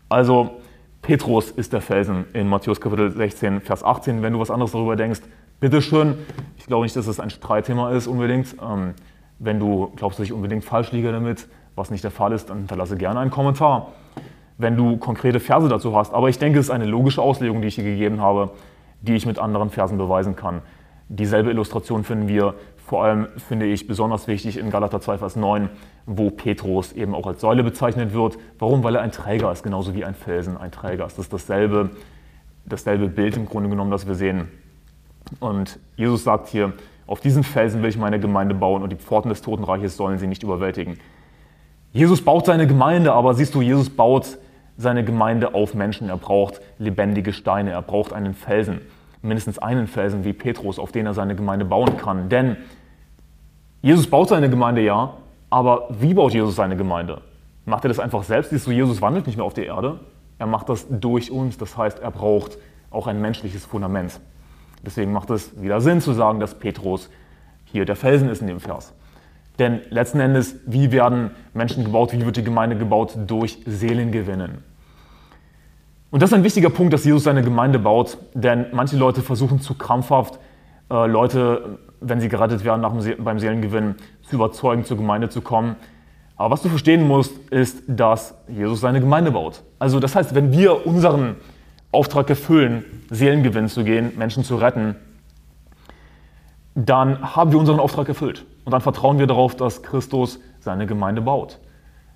Also, 0.10 0.60
Petrus 1.04 1.52
ist 1.52 1.74
der 1.74 1.82
Felsen 1.82 2.26
in 2.34 2.50
Matthäus 2.50 2.82
Kapitel 2.82 3.12
16, 3.12 3.62
Vers 3.62 3.84
18. 3.84 4.24
Wenn 4.24 4.34
du 4.34 4.40
was 4.40 4.50
anderes 4.50 4.72
darüber 4.72 4.96
denkst, 4.96 5.22
bitteschön. 5.60 6.16
Ich 6.58 6.66
glaube 6.66 6.86
nicht, 6.86 6.96
dass 6.96 7.06
es 7.06 7.20
ein 7.20 7.30
Streitthema 7.30 7.92
ist 7.92 8.08
unbedingt. 8.08 8.56
Ähm, 8.68 8.96
wenn 9.38 9.60
du 9.60 9.92
glaubst, 9.96 10.18
dass 10.18 10.26
ich 10.26 10.34
unbedingt 10.34 10.66
falsch 10.66 10.92
liege 10.92 11.12
damit, 11.12 11.48
was 11.76 11.92
nicht 11.92 12.04
der 12.04 12.10
Fall 12.10 12.32
ist, 12.32 12.50
dann 12.50 12.58
hinterlasse 12.58 12.98
gerne 12.98 13.20
einen 13.20 13.30
Kommentar, 13.30 13.90
wenn 14.58 14.76
du 14.76 14.98
konkrete 14.98 15.40
Verse 15.40 15.70
dazu 15.70 15.96
hast. 15.96 16.16
Aber 16.16 16.30
ich 16.30 16.40
denke, 16.40 16.58
es 16.58 16.66
ist 16.66 16.72
eine 16.72 16.86
logische 16.86 17.22
Auslegung, 17.22 17.62
die 17.62 17.68
ich 17.68 17.76
hier 17.76 17.84
gegeben 17.84 18.20
habe, 18.20 18.50
die 19.02 19.14
ich 19.14 19.28
mit 19.28 19.38
anderen 19.38 19.70
Versen 19.70 20.00
beweisen 20.00 20.36
kann. 20.36 20.64
Dieselbe 21.10 21.50
Illustration 21.50 22.04
finden 22.04 22.28
wir 22.28 22.54
vor 22.86 23.04
allem, 23.04 23.28
finde 23.48 23.66
ich, 23.66 23.88
besonders 23.88 24.28
wichtig 24.28 24.58
in 24.58 24.70
Galater 24.70 25.02
2, 25.02 25.18
Vers 25.18 25.36
9, 25.36 25.70
wo 26.06 26.30
Petrus 26.30 26.92
eben 26.94 27.14
auch 27.14 27.28
als 27.28 27.42
Säule 27.42 27.64
bezeichnet 27.64 28.14
wird. 28.14 28.38
Warum? 28.58 28.84
Weil 28.84 28.96
er 28.96 29.02
ein 29.02 29.12
Träger 29.12 29.52
ist, 29.52 29.64
genauso 29.64 29.94
wie 29.94 30.06
ein 30.06 30.16
Felsen 30.16 30.58
ein 30.58 30.72
Träger 30.72 31.06
ist. 31.06 31.18
Das 31.18 31.26
ist 31.26 31.34
dasselbe, 31.34 31.92
dasselbe 32.66 33.08
Bild 33.08 33.38
im 33.38 33.46
Grunde 33.46 33.70
genommen, 33.70 33.92
das 33.92 34.08
wir 34.08 34.16
sehen. 34.16 34.48
Und 35.40 35.80
Jesus 35.98 36.24
sagt 36.24 36.48
hier, 36.48 36.74
auf 37.06 37.20
diesen 37.20 37.44
Felsen 37.44 37.82
will 37.82 37.90
ich 37.90 37.98
meine 37.98 38.20
Gemeinde 38.20 38.54
bauen 38.54 38.84
und 38.84 38.92
die 38.92 38.96
Pforten 38.96 39.30
des 39.30 39.42
Totenreiches 39.42 39.98
sollen 39.98 40.20
sie 40.20 40.28
nicht 40.28 40.44
überwältigen. 40.44 41.00
Jesus 41.92 42.24
baut 42.24 42.46
seine 42.46 42.68
Gemeinde, 42.68 43.14
aber 43.14 43.34
siehst 43.34 43.56
du, 43.56 43.62
Jesus 43.64 43.90
baut 43.90 44.38
seine 44.78 45.04
Gemeinde 45.04 45.56
auf 45.56 45.74
Menschen. 45.74 46.10
Er 46.10 46.18
braucht 46.18 46.62
lebendige 46.78 47.34
Steine, 47.34 47.72
er 47.72 47.82
braucht 47.82 48.14
einen 48.14 48.36
Felsen, 48.36 48.82
mindestens 49.22 49.60
einen 49.60 49.88
Felsen 49.88 50.24
wie 50.24 50.34
Petrus, 50.34 50.80
auf 50.80 50.92
den 50.92 51.06
er 51.06 51.14
seine 51.14 51.36
Gemeinde 51.36 51.66
bauen 51.66 51.98
kann. 51.98 52.30
Denn 52.30 52.58
Jesus 53.82 54.10
baut 54.10 54.30
seine 54.30 54.50
Gemeinde 54.50 54.82
ja, 54.82 55.14
aber 55.50 55.88
wie 55.90 56.14
baut 56.14 56.34
Jesus 56.34 56.56
seine 56.56 56.76
Gemeinde? 56.76 57.22
Macht 57.66 57.86
er 57.86 57.90
das 57.90 58.00
einfach 58.00 58.24
selbst? 58.24 58.50
Siehst 58.50 58.68
du, 58.68 58.72
Jesus 58.72 59.02
wandelt 59.02 59.28
nicht 59.28 59.36
mehr 59.36 59.46
auf 59.46 59.54
der 59.54 59.66
Erde. 59.66 60.00
Er 60.38 60.48
macht 60.48 60.70
das 60.70 60.88
durch 60.90 61.32
uns. 61.32 61.58
Das 61.58 61.78
heißt, 61.78 62.00
er 62.00 62.12
braucht 62.12 62.58
auch 62.92 63.08
ein 63.08 63.22
menschliches 63.22 63.66
Fundament. 63.66 64.20
Deswegen 64.86 65.12
macht 65.12 65.30
es 65.30 65.62
wieder 65.62 65.82
Sinn 65.82 66.02
zu 66.02 66.14
sagen, 66.14 66.40
dass 66.40 66.56
Petrus 66.56 67.10
hier 67.66 67.86
der 67.86 67.96
Felsen 67.96 68.30
ist 68.30 68.42
in 68.42 68.48
dem 68.48 68.60
Vers. 68.60 68.94
Denn 69.60 69.82
letzten 69.90 70.22
Endes, 70.22 70.56
wie 70.66 70.92
werden 70.92 71.32
Menschen 71.54 71.84
gebaut, 71.84 72.14
wie 72.14 72.26
wird 72.26 72.38
die 72.38 72.44
Gemeinde 72.44 72.78
gebaut? 72.78 73.14
Durch 73.28 73.60
Seelengewinnen. 73.66 74.64
Und 76.12 76.22
das 76.22 76.32
ist 76.32 76.34
ein 76.34 76.44
wichtiger 76.44 76.70
Punkt, 76.70 76.94
dass 76.94 77.06
Jesus 77.06 77.24
seine 77.24 77.44
Gemeinde 77.44 77.78
baut, 77.78 78.18
denn 78.34 78.68
manche 78.72 78.98
Leute 78.98 79.22
versuchen 79.22 79.62
zu 79.62 79.76
krampfhaft, 79.76 80.40
äh, 80.90 81.06
Leute, 81.06 81.80
wenn 82.02 82.20
sie 82.20 82.30
gerettet 82.30 82.64
werden 82.64 82.82
nach 82.82 82.98
dem 82.98 83.24
beim 83.24 83.40
Seelengewinn, 83.40 83.96
zu 84.24 84.36
überzeugen, 84.36 84.86
zur 84.86 84.98
Gemeinde 84.98 85.30
zu 85.30 85.42
kommen. 85.42 85.76
Aber 86.36 86.52
was 86.52 86.62
du 86.62 86.70
verstehen 86.70 87.08
musst, 87.08 87.38
ist, 87.50 87.84
dass 87.88 88.34
Jesus 88.48 88.82
seine 88.82 89.02
Gemeinde 89.02 89.32
baut. 89.32 89.62
Also 89.78 90.00
das 90.00 90.16
heißt, 90.16 90.34
wenn 90.34 90.52
wir 90.52 90.88
unseren 90.88 91.36
Auftrag 91.92 92.30
erfüllen, 92.30 92.86
Seelengewinn 93.10 93.68
zu 93.68 93.84
gehen, 93.84 94.14
Menschen 94.18 94.44
zu 94.44 94.56
retten, 94.56 94.96
dann 96.76 97.36
haben 97.36 97.52
wir 97.52 97.60
unseren 97.60 97.80
Auftrag 97.80 98.08
erfüllt. 98.08 98.46
Und 98.64 98.72
dann 98.72 98.82
vertrauen 98.82 99.20
wir 99.20 99.28
darauf, 99.28 99.56
dass 99.56 99.84
Christus 99.84 100.40
seine 100.60 100.88
Gemeinde 100.88 101.22
baut. 101.22 101.60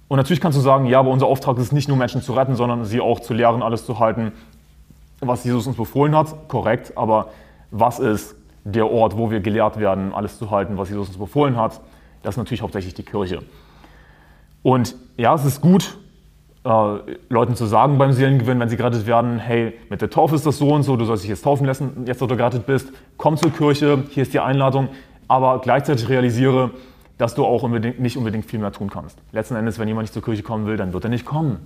Und 0.07 0.17
natürlich 0.17 0.41
kannst 0.41 0.57
du 0.57 0.61
sagen, 0.61 0.85
ja, 0.85 0.99
aber 0.99 1.09
unser 1.09 1.27
Auftrag 1.27 1.57
ist 1.57 1.71
nicht 1.71 1.87
nur 1.87 1.97
Menschen 1.97 2.21
zu 2.21 2.33
retten, 2.33 2.55
sondern 2.55 2.85
sie 2.85 2.99
auch 2.99 3.19
zu 3.19 3.33
lehren, 3.33 3.63
alles 3.63 3.85
zu 3.85 3.99
halten, 3.99 4.31
was 5.19 5.43
Jesus 5.43 5.65
uns 5.67 5.77
befohlen 5.77 6.15
hat. 6.15 6.47
Korrekt, 6.49 6.97
aber 6.97 7.29
was 7.71 7.99
ist 7.99 8.35
der 8.63 8.89
Ort, 8.91 9.17
wo 9.17 9.31
wir 9.31 9.39
gelehrt 9.39 9.79
werden, 9.79 10.13
alles 10.13 10.37
zu 10.37 10.51
halten, 10.51 10.77
was 10.77 10.89
Jesus 10.89 11.07
uns 11.07 11.17
befohlen 11.17 11.57
hat? 11.57 11.81
Das 12.21 12.35
ist 12.35 12.37
natürlich 12.37 12.61
hauptsächlich 12.61 12.93
die 12.93 13.03
Kirche. 13.03 13.41
Und 14.61 14.95
ja, 15.17 15.33
es 15.33 15.45
ist 15.45 15.61
gut, 15.61 15.97
äh, 16.63 16.97
Leuten 17.29 17.55
zu 17.55 17.65
sagen 17.65 17.97
beim 17.97 18.13
Seelengewinn, 18.13 18.59
wenn 18.59 18.69
sie 18.69 18.77
gerettet 18.77 19.05
werden, 19.05 19.37
hey, 19.37 19.73
mit 19.89 20.01
der 20.01 20.09
Taufe 20.09 20.35
ist 20.35 20.45
das 20.45 20.57
so 20.57 20.69
und 20.69 20.83
so, 20.83 20.95
du 20.95 21.05
sollst 21.05 21.23
dich 21.23 21.29
jetzt 21.29 21.43
taufen 21.43 21.65
lassen, 21.67 22.05
jetzt 22.05 22.21
wo 22.21 22.25
du 22.25 22.37
gerettet 22.37 22.65
bist, 22.65 22.87
komm 23.17 23.35
zur 23.35 23.51
Kirche, 23.51 24.03
hier 24.09 24.23
ist 24.23 24.33
die 24.33 24.39
Einladung, 24.39 24.87
aber 25.27 25.59
gleichzeitig 25.59 26.07
realisiere, 26.07 26.71
dass 27.23 27.35
du 27.35 27.45
auch 27.45 27.63
unbedingt, 27.63 28.01
nicht 28.01 28.17
unbedingt 28.17 28.43
viel 28.43 28.59
mehr 28.59 28.73
tun 28.73 28.89
kannst. 28.89 29.17
Letzten 29.31 29.55
Endes, 29.55 29.79
wenn 29.79 29.87
jemand 29.87 30.03
nicht 30.03 30.13
zur 30.13 30.21
Kirche 30.21 30.43
kommen 30.43 30.65
will, 30.65 30.75
dann 30.75 30.91
wird 30.91 31.05
er 31.05 31.09
nicht 31.09 31.25
kommen. 31.25 31.57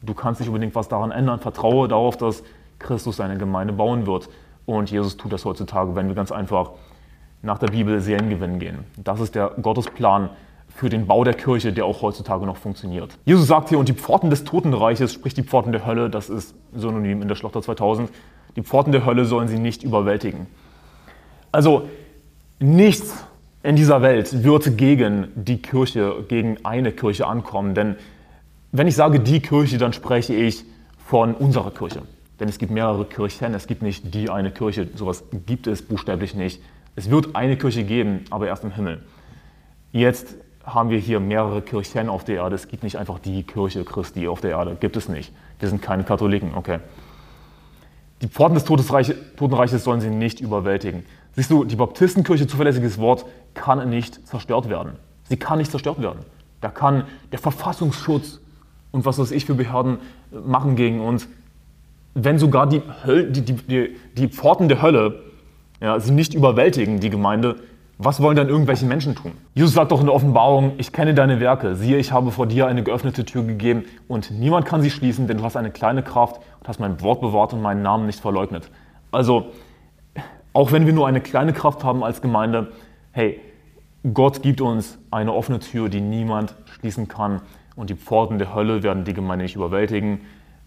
Du 0.00 0.14
kannst 0.14 0.38
nicht 0.38 0.48
unbedingt 0.48 0.76
was 0.76 0.86
daran 0.86 1.10
ändern. 1.10 1.40
Vertraue 1.40 1.88
darauf, 1.88 2.16
dass 2.16 2.44
Christus 2.78 3.16
seine 3.16 3.36
Gemeinde 3.36 3.72
bauen 3.72 4.06
wird. 4.06 4.28
Und 4.64 4.88
Jesus 4.88 5.16
tut 5.16 5.32
das 5.32 5.44
heutzutage, 5.44 5.96
wenn 5.96 6.06
wir 6.06 6.14
ganz 6.14 6.30
einfach 6.30 6.70
nach 7.42 7.58
der 7.58 7.66
Bibel 7.66 7.98
Seelengewinn 7.98 8.60
gehen. 8.60 8.84
Das 8.96 9.18
ist 9.18 9.34
der 9.34 9.54
Gottesplan 9.60 10.30
für 10.68 10.88
den 10.88 11.08
Bau 11.08 11.24
der 11.24 11.34
Kirche, 11.34 11.72
der 11.72 11.84
auch 11.84 12.02
heutzutage 12.02 12.46
noch 12.46 12.56
funktioniert. 12.56 13.18
Jesus 13.24 13.48
sagt 13.48 13.70
hier, 13.70 13.80
und 13.80 13.88
die 13.88 13.92
Pforten 13.92 14.30
des 14.30 14.44
Totenreiches, 14.44 15.12
sprich 15.12 15.34
die 15.34 15.42
Pforten 15.42 15.72
der 15.72 15.84
Hölle, 15.84 16.10
das 16.10 16.30
ist 16.30 16.54
synonym 16.72 17.22
in 17.22 17.26
der 17.26 17.34
Schlachter 17.34 17.60
2000, 17.60 18.08
die 18.54 18.62
Pforten 18.62 18.92
der 18.92 19.04
Hölle 19.04 19.24
sollen 19.24 19.48
sie 19.48 19.58
nicht 19.58 19.82
überwältigen. 19.82 20.46
Also 21.50 21.88
nichts 22.60 23.26
in 23.66 23.74
dieser 23.74 24.00
Welt 24.00 24.44
wird 24.44 24.78
gegen 24.78 25.26
die 25.34 25.60
Kirche, 25.60 26.24
gegen 26.28 26.64
eine 26.64 26.92
Kirche 26.92 27.26
ankommen. 27.26 27.74
Denn 27.74 27.96
wenn 28.70 28.86
ich 28.86 28.94
sage 28.94 29.18
die 29.18 29.40
Kirche, 29.40 29.76
dann 29.76 29.92
spreche 29.92 30.34
ich 30.34 30.64
von 31.04 31.34
unserer 31.34 31.72
Kirche. 31.72 32.02
Denn 32.38 32.48
es 32.48 32.58
gibt 32.58 32.70
mehrere 32.70 33.04
Kirchen, 33.04 33.54
es 33.54 33.66
gibt 33.66 33.82
nicht 33.82 34.14
die 34.14 34.30
eine 34.30 34.52
Kirche. 34.52 34.86
Sowas 34.94 35.24
gibt 35.46 35.66
es 35.66 35.82
buchstäblich 35.82 36.36
nicht. 36.36 36.62
Es 36.94 37.10
wird 37.10 37.34
eine 37.34 37.56
Kirche 37.56 37.82
geben, 37.82 38.24
aber 38.30 38.46
erst 38.46 38.62
im 38.62 38.70
Himmel. 38.70 39.02
Jetzt 39.90 40.36
haben 40.64 40.90
wir 40.90 40.98
hier 40.98 41.18
mehrere 41.18 41.60
Kirchen 41.60 42.08
auf 42.08 42.22
der 42.22 42.36
Erde. 42.36 42.54
Es 42.54 42.68
gibt 42.68 42.84
nicht 42.84 42.98
einfach 42.98 43.18
die 43.18 43.42
Kirche 43.42 43.84
Christi 43.84 44.28
auf 44.28 44.40
der 44.40 44.52
Erde. 44.52 44.76
Gibt 44.78 44.96
es 44.96 45.08
nicht. 45.08 45.32
Wir 45.58 45.68
sind 45.68 45.82
keine 45.82 46.04
Katholiken, 46.04 46.54
okay. 46.54 46.78
Die 48.22 48.28
Pforten 48.28 48.54
des 48.54 48.64
Totenreiches 48.64 49.82
sollen 49.82 50.00
sie 50.00 50.10
nicht 50.10 50.40
überwältigen. 50.40 51.04
Siehst 51.36 51.50
du, 51.50 51.64
die 51.64 51.76
Baptistenkirche, 51.76 52.46
zuverlässiges 52.46 52.98
Wort, 52.98 53.26
kann 53.54 53.88
nicht 53.88 54.26
zerstört 54.26 54.68
werden. 54.68 54.92
Sie 55.24 55.36
kann 55.36 55.58
nicht 55.58 55.70
zerstört 55.70 56.00
werden. 56.00 56.20
Da 56.60 56.70
kann 56.70 57.04
der 57.30 57.38
Verfassungsschutz 57.38 58.40
und 58.90 59.04
was 59.04 59.18
weiß 59.18 59.30
ich 59.30 59.44
für 59.44 59.54
Behörden 59.54 59.98
machen 60.30 60.76
gegen 60.76 61.00
uns. 61.00 61.28
Wenn 62.14 62.38
sogar 62.38 62.66
die, 62.66 62.80
Höl 63.04 63.30
die, 63.30 63.42
die, 63.42 63.96
die, 64.16 64.28
Pforten 64.28 64.68
der 64.68 64.80
Hölle 64.80 65.22
ja, 65.82 66.00
sie 66.00 66.12
nicht 66.12 66.32
überwältigen, 66.32 67.00
die 67.00 67.10
Gemeinde, 67.10 67.56
Was 67.98 68.20
wollen 68.20 68.36
dann 68.36 68.48
irgendwelche 68.48 68.84
Menschen 68.84 69.14
tun? 69.14 69.32
Jesus 69.54 69.72
sagt 69.72 69.90
doch 69.90 70.00
in 70.00 70.06
der 70.06 70.14
Offenbarung, 70.14 70.72
ich 70.76 70.92
kenne 70.92 71.14
deine 71.14 71.40
Werke, 71.40 71.76
siehe, 71.76 71.96
ich 71.96 72.12
habe 72.12 72.30
vor 72.30 72.46
dir 72.46 72.66
eine 72.66 72.82
geöffnete 72.82 73.24
Tür 73.24 73.42
gegeben 73.42 73.84
und 74.06 74.30
niemand 74.30 74.66
kann 74.66 74.82
sie 74.82 74.90
schließen, 74.90 75.26
denn 75.26 75.38
du 75.38 75.44
hast 75.44 75.56
eine 75.56 75.70
kleine 75.70 76.02
Kraft 76.02 76.36
und 76.60 76.68
hast 76.68 76.78
mein 76.78 77.00
Wort 77.00 77.22
bewahrt 77.22 77.54
und 77.54 77.62
meinen 77.62 77.80
Namen 77.80 78.04
nicht 78.04 78.20
verleugnet. 78.20 78.70
Also, 79.12 79.46
auch 80.56 80.72
wenn 80.72 80.86
wir 80.86 80.94
nur 80.94 81.06
eine 81.06 81.20
kleine 81.20 81.52
Kraft 81.52 81.84
haben 81.84 82.02
als 82.02 82.22
Gemeinde, 82.22 82.72
hey, 83.12 83.38
Gott 84.14 84.40
gibt 84.40 84.62
uns 84.62 84.96
eine 85.10 85.34
offene 85.34 85.58
Tür, 85.58 85.90
die 85.90 86.00
niemand 86.00 86.54
schließen 86.64 87.08
kann 87.08 87.42
und 87.74 87.90
die 87.90 87.94
Pforten 87.94 88.38
der 88.38 88.54
Hölle 88.54 88.82
werden 88.82 89.04
die 89.04 89.12
Gemeinde 89.12 89.42
nicht 89.42 89.54
überwältigen, 89.54 90.22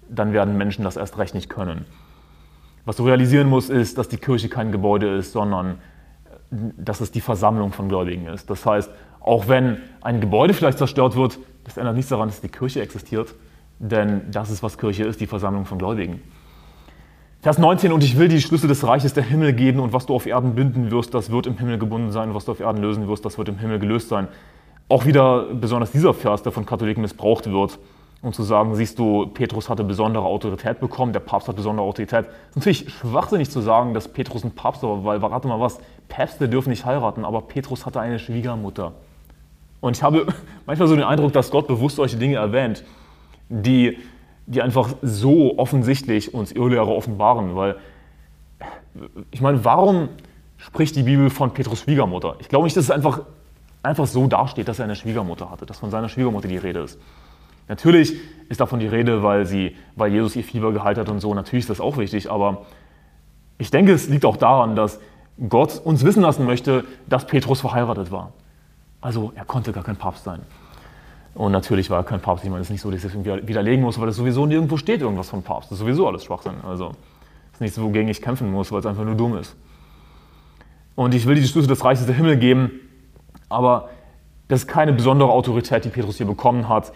dann 0.07 0.31
werden 0.31 0.55
Menschen 0.57 0.83
das 0.83 0.95
erst 0.95 1.17
recht 1.17 1.33
nicht 1.33 1.49
können. 1.49 1.87
Was 2.85 2.97
du 2.97 3.03
realisieren 3.03 3.49
musst, 3.49 3.71
ist, 3.71 3.97
dass 3.97 4.07
die 4.07 4.17
Kirche 4.17 4.47
kein 4.47 4.71
Gebäude 4.71 5.07
ist, 5.15 5.31
sondern 5.31 5.79
dass 6.51 7.01
es 7.01 7.11
die 7.11 7.21
Versammlung 7.21 7.71
von 7.71 7.89
Gläubigen 7.89 8.27
ist. 8.27 8.47
Das 8.47 8.67
heißt, 8.67 8.91
auch 9.21 9.47
wenn 9.47 9.77
ein 10.01 10.21
Gebäude 10.21 10.53
vielleicht 10.53 10.77
zerstört 10.77 11.15
wird, 11.15 11.39
das 11.63 11.77
ändert 11.77 11.95
nichts 11.95 12.09
daran, 12.09 12.29
dass 12.29 12.41
die 12.41 12.49
Kirche 12.49 12.83
existiert, 12.83 13.33
denn 13.79 14.29
das 14.29 14.51
ist, 14.51 14.61
was 14.61 14.77
Kirche 14.77 15.05
ist, 15.05 15.19
die 15.19 15.25
Versammlung 15.25 15.65
von 15.65 15.79
Gläubigen. 15.79 16.21
Vers 17.41 17.57
19, 17.57 17.93
und 17.93 18.03
ich 18.03 18.17
will 18.17 18.27
die 18.27 18.41
Schlüssel 18.41 18.67
des 18.67 18.85
Reiches 18.85 19.13
der 19.13 19.23
Himmel 19.23 19.53
geben, 19.53 19.79
und 19.79 19.93
was 19.93 20.05
du 20.05 20.13
auf 20.13 20.25
Erden 20.25 20.55
binden 20.55 20.91
wirst, 20.91 21.13
das 21.13 21.31
wird 21.31 21.47
im 21.47 21.57
Himmel 21.57 21.77
gebunden 21.77 22.11
sein, 22.11 22.29
und 22.29 22.35
was 22.35 22.43
du 22.43 22.51
auf 22.51 22.59
Erden 22.59 22.81
lösen 22.81 23.07
wirst, 23.07 23.23
das 23.23 23.37
wird 23.37 23.47
im 23.47 23.57
Himmel 23.57 23.79
gelöst 23.79 24.09
sein. 24.09 24.27
Auch 24.89 25.05
wieder 25.05 25.45
besonders 25.53 25.93
dieser 25.93 26.13
Vers, 26.13 26.43
der 26.43 26.51
von 26.51 26.65
Katholiken 26.65 27.01
missbraucht 27.01 27.49
wird, 27.49 27.79
um 28.21 28.33
zu 28.33 28.43
sagen, 28.43 28.75
siehst 28.75 28.99
du, 28.99 29.27
Petrus 29.27 29.69
hatte 29.69 29.85
besondere 29.85 30.25
Autorität 30.25 30.81
bekommen, 30.81 31.13
der 31.13 31.21
Papst 31.21 31.47
hat 31.47 31.55
besondere 31.55 31.85
Autorität. 31.85 32.25
Es 32.25 32.49
ist 32.49 32.55
natürlich 32.57 32.93
schwachsinnig 32.93 33.49
zu 33.49 33.61
sagen, 33.61 33.93
dass 33.93 34.09
Petrus 34.09 34.43
ein 34.43 34.51
Papst 34.51 34.83
war, 34.83 35.05
weil, 35.05 35.21
warte 35.21 35.47
mal 35.47 35.61
was, 35.61 35.79
Päpste 36.09 36.49
dürfen 36.49 36.71
nicht 36.71 36.83
heiraten, 36.83 37.23
aber 37.23 37.43
Petrus 37.43 37.85
hatte 37.85 38.01
eine 38.01 38.19
Schwiegermutter. 38.19 38.91
Und 39.79 39.95
ich 39.95 40.03
habe 40.03 40.27
manchmal 40.65 40.89
so 40.89 40.95
den 40.95 41.05
Eindruck, 41.05 41.31
dass 41.31 41.51
Gott 41.51 41.67
bewusst 41.67 41.95
solche 41.95 42.17
Dinge 42.17 42.35
erwähnt, 42.35 42.83
die, 43.47 43.97
die 44.49 44.63
einfach 44.63 44.95
so 45.03 45.57
offensichtlich 45.59 46.33
uns 46.33 46.51
Irrlehrer 46.51 46.87
offenbaren, 46.87 47.55
weil 47.55 47.75
ich 49.29 49.41
meine, 49.41 49.63
warum 49.63 50.09
spricht 50.57 50.95
die 50.95 51.03
Bibel 51.03 51.29
von 51.29 51.53
Petrus 51.53 51.81
Schwiegermutter? 51.81 52.35
Ich 52.39 52.49
glaube 52.49 52.63
nicht, 52.65 52.75
dass 52.75 52.85
es 52.85 52.91
einfach, 52.91 53.21
einfach 53.83 54.07
so 54.07 54.25
dasteht, 54.25 54.67
dass 54.67 54.79
er 54.79 54.85
eine 54.85 54.95
Schwiegermutter 54.95 55.51
hatte, 55.51 55.67
dass 55.67 55.77
von 55.77 55.91
seiner 55.91 56.09
Schwiegermutter 56.09 56.47
die 56.47 56.57
Rede 56.57 56.79
ist. 56.79 56.99
Natürlich 57.67 58.15
ist 58.49 58.59
davon 58.59 58.79
die 58.79 58.87
Rede, 58.87 59.21
weil, 59.21 59.45
sie, 59.45 59.75
weil 59.95 60.11
Jesus 60.11 60.35
ihr 60.35 60.43
Fieber 60.43 60.73
geheilt 60.73 60.97
hat 60.97 61.09
und 61.09 61.19
so. 61.19 61.31
Natürlich 61.35 61.65
ist 61.65 61.69
das 61.69 61.79
auch 61.79 61.97
wichtig, 61.97 62.31
aber 62.31 62.65
ich 63.59 63.69
denke, 63.69 63.91
es 63.91 64.09
liegt 64.09 64.25
auch 64.25 64.37
daran, 64.37 64.75
dass 64.75 64.99
Gott 65.47 65.79
uns 65.83 66.03
wissen 66.03 66.23
lassen 66.23 66.45
möchte, 66.45 66.85
dass 67.07 67.27
Petrus 67.27 67.61
verheiratet 67.61 68.11
war. 68.11 68.33
Also 68.99 69.31
er 69.35 69.45
konnte 69.45 69.71
gar 69.71 69.83
kein 69.83 69.95
Papst 69.95 70.23
sein. 70.23 70.41
Und 71.35 71.51
natürlich 71.51 71.89
war 71.89 72.03
kein 72.03 72.19
Papst. 72.19 72.43
Ich 72.43 72.49
meine, 72.49 72.61
es 72.61 72.67
ist 72.67 72.71
nicht 72.71 72.81
so, 72.81 72.91
dass 72.91 73.03
ich 73.03 73.11
das 73.11 73.47
widerlegen 73.47 73.83
muss, 73.83 73.99
weil 73.99 74.09
es 74.09 74.15
sowieso 74.15 74.45
nirgendwo 74.45 74.77
steht 74.77 75.01
irgendwas 75.01 75.29
vom 75.29 75.43
Papst. 75.43 75.71
Das 75.71 75.77
ist 75.77 75.79
sowieso 75.79 76.07
alles 76.07 76.23
Schwachsinn. 76.23 76.55
Also 76.63 76.91
es 77.47 77.53
ist 77.53 77.61
nichts, 77.61 77.81
wogegen 77.81 78.09
ich 78.09 78.21
kämpfen 78.21 78.51
muss, 78.51 78.71
weil 78.71 78.79
es 78.79 78.85
einfach 78.85 79.05
nur 79.05 79.15
dumm 79.15 79.37
ist. 79.37 79.55
Und 80.95 81.13
ich 81.13 81.25
will 81.27 81.35
die 81.35 81.43
Schlüssel 81.45 81.69
des 81.69 81.85
Reiches 81.85 82.05
der 82.07 82.15
Himmel 82.15 82.35
geben, 82.37 82.71
aber 83.47 83.89
das 84.49 84.61
ist 84.61 84.67
keine 84.67 84.91
besondere 84.91 85.29
Autorität, 85.29 85.85
die 85.85 85.89
Petrus 85.89 86.17
hier 86.17 86.25
bekommen 86.25 86.67
hat. 86.67 86.91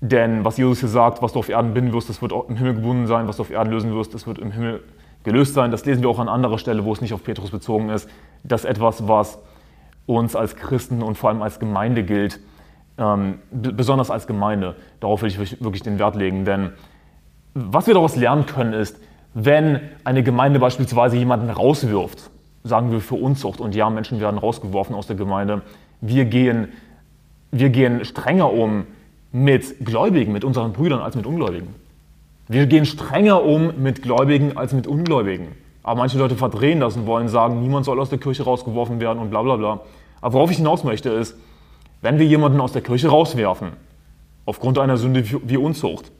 Denn 0.00 0.44
was 0.44 0.58
Jesus 0.58 0.80
hier 0.80 0.88
sagt, 0.88 1.22
was 1.22 1.32
du 1.32 1.38
auf 1.38 1.48
Erden 1.48 1.72
binden 1.72 1.92
wirst, 1.92 2.10
das 2.10 2.20
wird 2.20 2.32
im 2.32 2.56
Himmel 2.56 2.74
gebunden 2.74 3.06
sein, 3.06 3.28
was 3.28 3.36
du 3.36 3.42
auf 3.42 3.50
Erden 3.50 3.70
lösen 3.72 3.94
wirst, 3.94 4.12
das 4.12 4.26
wird 4.26 4.38
im 4.38 4.50
Himmel 4.52 4.82
gelöst 5.24 5.54
sein. 5.54 5.70
Das 5.70 5.86
lesen 5.86 6.02
wir 6.02 6.10
auch 6.10 6.18
an 6.18 6.28
anderer 6.28 6.58
Stelle, 6.58 6.84
wo 6.84 6.92
es 6.92 7.00
nicht 7.00 7.14
auf 7.14 7.24
Petrus 7.24 7.50
bezogen 7.50 7.88
ist. 7.88 8.08
Das 8.44 8.64
ist 8.64 8.70
etwas, 8.70 9.08
was 9.08 9.38
uns 10.04 10.36
als 10.36 10.54
Christen 10.56 11.02
und 11.02 11.16
vor 11.16 11.30
allem 11.30 11.42
als 11.42 11.58
Gemeinde 11.58 12.04
gilt, 12.04 12.40
ähm, 12.98 13.38
besonders 13.50 14.10
als 14.10 14.26
Gemeinde. 14.26 14.76
Darauf 15.00 15.22
will 15.22 15.28
ich 15.28 15.38
wirklich 15.62 15.82
den 15.82 15.98
Wert 15.98 16.16
legen. 16.16 16.44
Denn 16.44 16.70
was 17.54 17.86
wir 17.86 17.94
daraus 17.94 18.16
lernen 18.16 18.46
können, 18.46 18.72
ist, 18.72 18.98
wenn 19.34 19.80
eine 20.04 20.22
Gemeinde 20.22 20.58
beispielsweise 20.58 21.16
jemanden 21.16 21.50
rauswirft, 21.50 22.30
sagen 22.64 22.90
wir 22.90 23.00
für 23.00 23.16
Unzucht, 23.16 23.60
und 23.60 23.74
ja, 23.74 23.90
Menschen 23.90 24.20
werden 24.20 24.38
rausgeworfen 24.38 24.94
aus 24.94 25.06
der 25.06 25.16
Gemeinde, 25.16 25.62
wir 26.00 26.24
gehen, 26.24 26.68
wir 27.50 27.70
gehen 27.70 28.04
strenger 28.04 28.52
um 28.52 28.86
mit 29.32 29.84
Gläubigen, 29.84 30.32
mit 30.32 30.44
unseren 30.44 30.72
Brüdern 30.72 31.00
als 31.00 31.16
mit 31.16 31.26
Ungläubigen. 31.26 31.74
Wir 32.48 32.66
gehen 32.66 32.86
strenger 32.86 33.44
um 33.44 33.82
mit 33.82 34.02
Gläubigen 34.02 34.56
als 34.56 34.72
mit 34.72 34.86
Ungläubigen. 34.86 35.48
Aber 35.82 35.98
manche 35.98 36.18
Leute 36.18 36.34
verdrehen 36.34 36.80
das 36.80 36.96
und 36.96 37.06
wollen 37.06 37.28
sagen, 37.28 37.60
niemand 37.60 37.84
soll 37.84 38.00
aus 38.00 38.08
der 38.08 38.18
Kirche 38.18 38.44
rausgeworfen 38.44 39.00
werden 39.00 39.18
und 39.18 39.30
bla 39.30 39.42
bla 39.42 39.56
bla. 39.56 39.80
Aber 40.20 40.34
worauf 40.34 40.50
ich 40.50 40.56
hinaus 40.56 40.82
möchte 40.82 41.10
ist, 41.10 41.36
wenn 42.06 42.20
wir 42.20 42.26
jemanden 42.26 42.60
aus 42.60 42.70
der 42.70 42.82
Kirche 42.82 43.08
rauswerfen, 43.08 43.72
aufgrund 44.44 44.78
einer 44.78 44.96
Sünde 44.96 45.24
wie 45.28 45.56
Unzucht, 45.56 46.12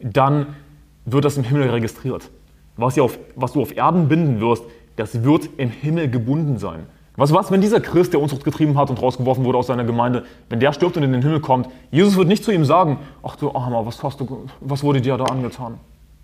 dann 0.00 0.56
wird 1.04 1.24
das 1.24 1.36
im 1.36 1.44
Himmel 1.44 1.70
registriert. 1.70 2.30
Was, 2.76 2.98
auf, 2.98 3.16
was 3.36 3.52
du 3.52 3.62
auf 3.62 3.76
Erden 3.76 4.08
binden 4.08 4.40
wirst, 4.40 4.64
das 4.96 5.22
wird 5.22 5.48
im 5.56 5.70
Himmel 5.70 6.10
gebunden 6.10 6.58
sein. 6.58 6.86
Was 7.14 7.32
was, 7.32 7.52
wenn 7.52 7.60
dieser 7.60 7.80
Christ, 7.80 8.12
der 8.12 8.20
Unzucht 8.20 8.42
getrieben 8.42 8.76
hat 8.76 8.90
und 8.90 9.00
rausgeworfen 9.00 9.44
wurde 9.44 9.58
aus 9.58 9.68
seiner 9.68 9.84
Gemeinde, 9.84 10.24
wenn 10.48 10.58
der 10.58 10.72
stirbt 10.72 10.96
und 10.96 11.04
in 11.04 11.12
den 11.12 11.22
Himmel 11.22 11.38
kommt, 11.38 11.68
Jesus 11.92 12.16
wird 12.16 12.26
nicht 12.26 12.42
zu 12.42 12.50
ihm 12.50 12.64
sagen, 12.64 12.98
ach 13.22 13.36
du 13.36 13.54
Armer, 13.54 13.86
was 13.86 14.02
hast 14.02 14.18
du, 14.18 14.48
was 14.60 14.82
wurde 14.82 15.00
dir 15.00 15.16
da 15.16 15.26
angetan? 15.26 15.78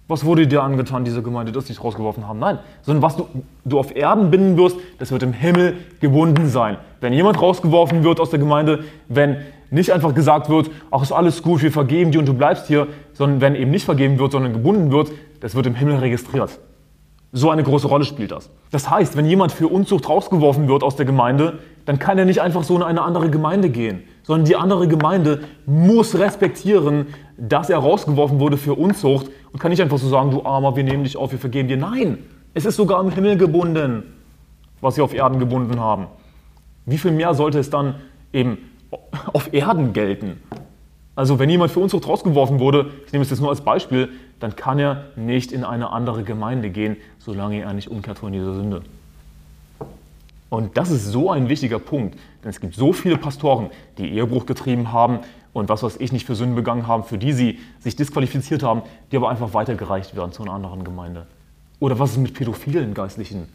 Was 0.08 0.24
wurde 0.24 0.46
dir 0.46 0.62
angetan, 0.62 1.04
diese 1.04 1.20
Gemeinde, 1.20 1.50
dass 1.50 1.66
sie 1.66 1.72
dich 1.72 1.82
rausgeworfen 1.82 2.28
haben? 2.28 2.38
Nein, 2.38 2.60
sondern 2.82 3.02
was 3.02 3.16
du, 3.16 3.26
du 3.64 3.78
auf 3.78 3.94
Erden 3.94 4.30
binden 4.30 4.56
wirst, 4.56 4.76
das 4.98 5.10
wird 5.10 5.24
im 5.24 5.32
Himmel 5.32 5.78
gebunden 6.00 6.48
sein. 6.48 6.76
Wenn 7.00 7.12
jemand 7.12 7.42
rausgeworfen 7.42 8.04
wird 8.04 8.20
aus 8.20 8.30
der 8.30 8.38
Gemeinde, 8.38 8.84
wenn 9.08 9.38
nicht 9.70 9.92
einfach 9.92 10.14
gesagt 10.14 10.48
wird, 10.48 10.70
ach 10.92 11.02
ist 11.02 11.10
alles 11.10 11.42
gut, 11.42 11.60
wir 11.62 11.72
vergeben 11.72 12.12
dir 12.12 12.20
und 12.20 12.26
du 12.26 12.34
bleibst 12.34 12.68
hier, 12.68 12.86
sondern 13.14 13.40
wenn 13.40 13.56
eben 13.56 13.72
nicht 13.72 13.84
vergeben 13.84 14.20
wird, 14.20 14.30
sondern 14.30 14.52
gebunden 14.52 14.92
wird, 14.92 15.10
das 15.40 15.56
wird 15.56 15.66
im 15.66 15.74
Himmel 15.74 15.96
registriert. 15.96 16.60
So 17.32 17.50
eine 17.50 17.64
große 17.64 17.88
Rolle 17.88 18.04
spielt 18.04 18.30
das. 18.30 18.48
Das 18.70 18.88
heißt, 18.88 19.16
wenn 19.16 19.26
jemand 19.26 19.50
für 19.50 19.66
Unzucht 19.66 20.08
rausgeworfen 20.08 20.68
wird 20.68 20.84
aus 20.84 20.94
der 20.94 21.04
Gemeinde, 21.04 21.58
dann 21.84 21.98
kann 21.98 22.16
er 22.16 22.24
nicht 22.24 22.40
einfach 22.40 22.62
so 22.62 22.76
in 22.76 22.82
eine 22.82 23.02
andere 23.02 23.28
Gemeinde 23.28 23.70
gehen, 23.70 24.04
sondern 24.22 24.44
die 24.44 24.56
andere 24.56 24.88
Gemeinde 24.88 25.40
muss 25.66 26.18
respektieren, 26.18 27.08
dass 27.36 27.68
er 27.68 27.78
rausgeworfen 27.78 28.40
wurde 28.40 28.56
für 28.56 28.74
Unzucht 28.74 29.30
und 29.56 29.60
kann 29.60 29.70
nicht 29.70 29.80
einfach 29.80 29.96
so 29.96 30.10
sagen, 30.10 30.30
du 30.30 30.44
Armer, 30.44 30.76
wir 30.76 30.84
nehmen 30.84 31.04
dich 31.04 31.16
auf, 31.16 31.32
wir 31.32 31.38
vergeben 31.38 31.66
dir. 31.66 31.78
Nein, 31.78 32.18
es 32.52 32.66
ist 32.66 32.76
sogar 32.76 33.02
im 33.02 33.10
Himmel 33.10 33.38
gebunden, 33.38 34.02
was 34.82 34.96
sie 34.96 35.00
auf 35.00 35.14
Erden 35.14 35.38
gebunden 35.38 35.80
haben. 35.80 36.08
Wie 36.84 36.98
viel 36.98 37.10
mehr 37.10 37.32
sollte 37.32 37.58
es 37.58 37.70
dann 37.70 37.94
eben 38.34 38.58
auf 39.32 39.54
Erden 39.54 39.94
gelten? 39.94 40.42
Also 41.14 41.38
wenn 41.38 41.48
jemand 41.48 41.72
für 41.72 41.80
Unzucht 41.80 42.06
rausgeworfen 42.06 42.60
wurde, 42.60 42.90
ich 43.06 43.12
nehme 43.14 43.22
es 43.22 43.30
jetzt 43.30 43.40
nur 43.40 43.48
als 43.48 43.62
Beispiel, 43.62 44.10
dann 44.40 44.56
kann 44.56 44.78
er 44.78 45.06
nicht 45.16 45.52
in 45.52 45.64
eine 45.64 45.90
andere 45.90 46.22
Gemeinde 46.22 46.68
gehen, 46.68 46.98
solange 47.18 47.62
er 47.62 47.72
nicht 47.72 47.90
umkehrt 47.90 48.18
von 48.18 48.34
dieser 48.34 48.52
Sünde. 48.52 48.82
Und 50.50 50.76
das 50.76 50.90
ist 50.90 51.06
so 51.06 51.30
ein 51.30 51.48
wichtiger 51.48 51.78
Punkt, 51.78 52.18
denn 52.44 52.50
es 52.50 52.60
gibt 52.60 52.74
so 52.74 52.92
viele 52.92 53.16
Pastoren, 53.16 53.70
die 53.96 54.10
Ehebruch 54.10 54.44
getrieben 54.44 54.92
haben 54.92 55.20
und 55.56 55.70
was 55.70 55.82
weiß 55.82 55.96
ich 56.00 56.12
nicht 56.12 56.26
für 56.26 56.34
Sünden 56.34 56.54
begangen 56.54 56.86
haben, 56.86 57.02
für 57.02 57.16
die 57.16 57.32
sie 57.32 57.58
sich 57.80 57.96
disqualifiziert 57.96 58.62
haben, 58.62 58.82
die 59.10 59.16
aber 59.16 59.30
einfach 59.30 59.54
weitergereicht 59.54 60.14
werden 60.14 60.30
zu 60.30 60.42
einer 60.42 60.52
anderen 60.52 60.84
Gemeinde. 60.84 61.26
Oder 61.80 61.98
was 61.98 62.10
ist 62.10 62.18
mit 62.18 62.34
pädophilen 62.34 62.92
Geistlichen 62.92 63.48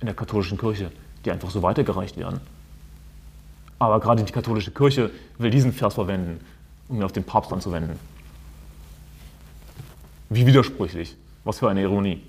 in 0.00 0.06
der 0.06 0.14
katholischen 0.14 0.58
Kirche, 0.58 0.92
die 1.24 1.30
einfach 1.30 1.48
so 1.48 1.62
weitergereicht 1.62 2.18
werden? 2.18 2.40
Aber 3.78 4.00
gerade 4.00 4.22
die 4.22 4.32
katholische 4.32 4.70
Kirche 4.70 5.10
will 5.38 5.50
diesen 5.50 5.72
Vers 5.72 5.94
verwenden 5.94 6.40
um 6.88 6.98
ihn 6.98 7.02
auf 7.02 7.12
den 7.12 7.24
Papst 7.24 7.50
anzuwenden. 7.52 7.98
Wie 10.28 10.46
widersprüchlich. 10.46 11.16
Was 11.42 11.60
für 11.60 11.70
eine 11.70 11.80
Ironie. 11.80 12.22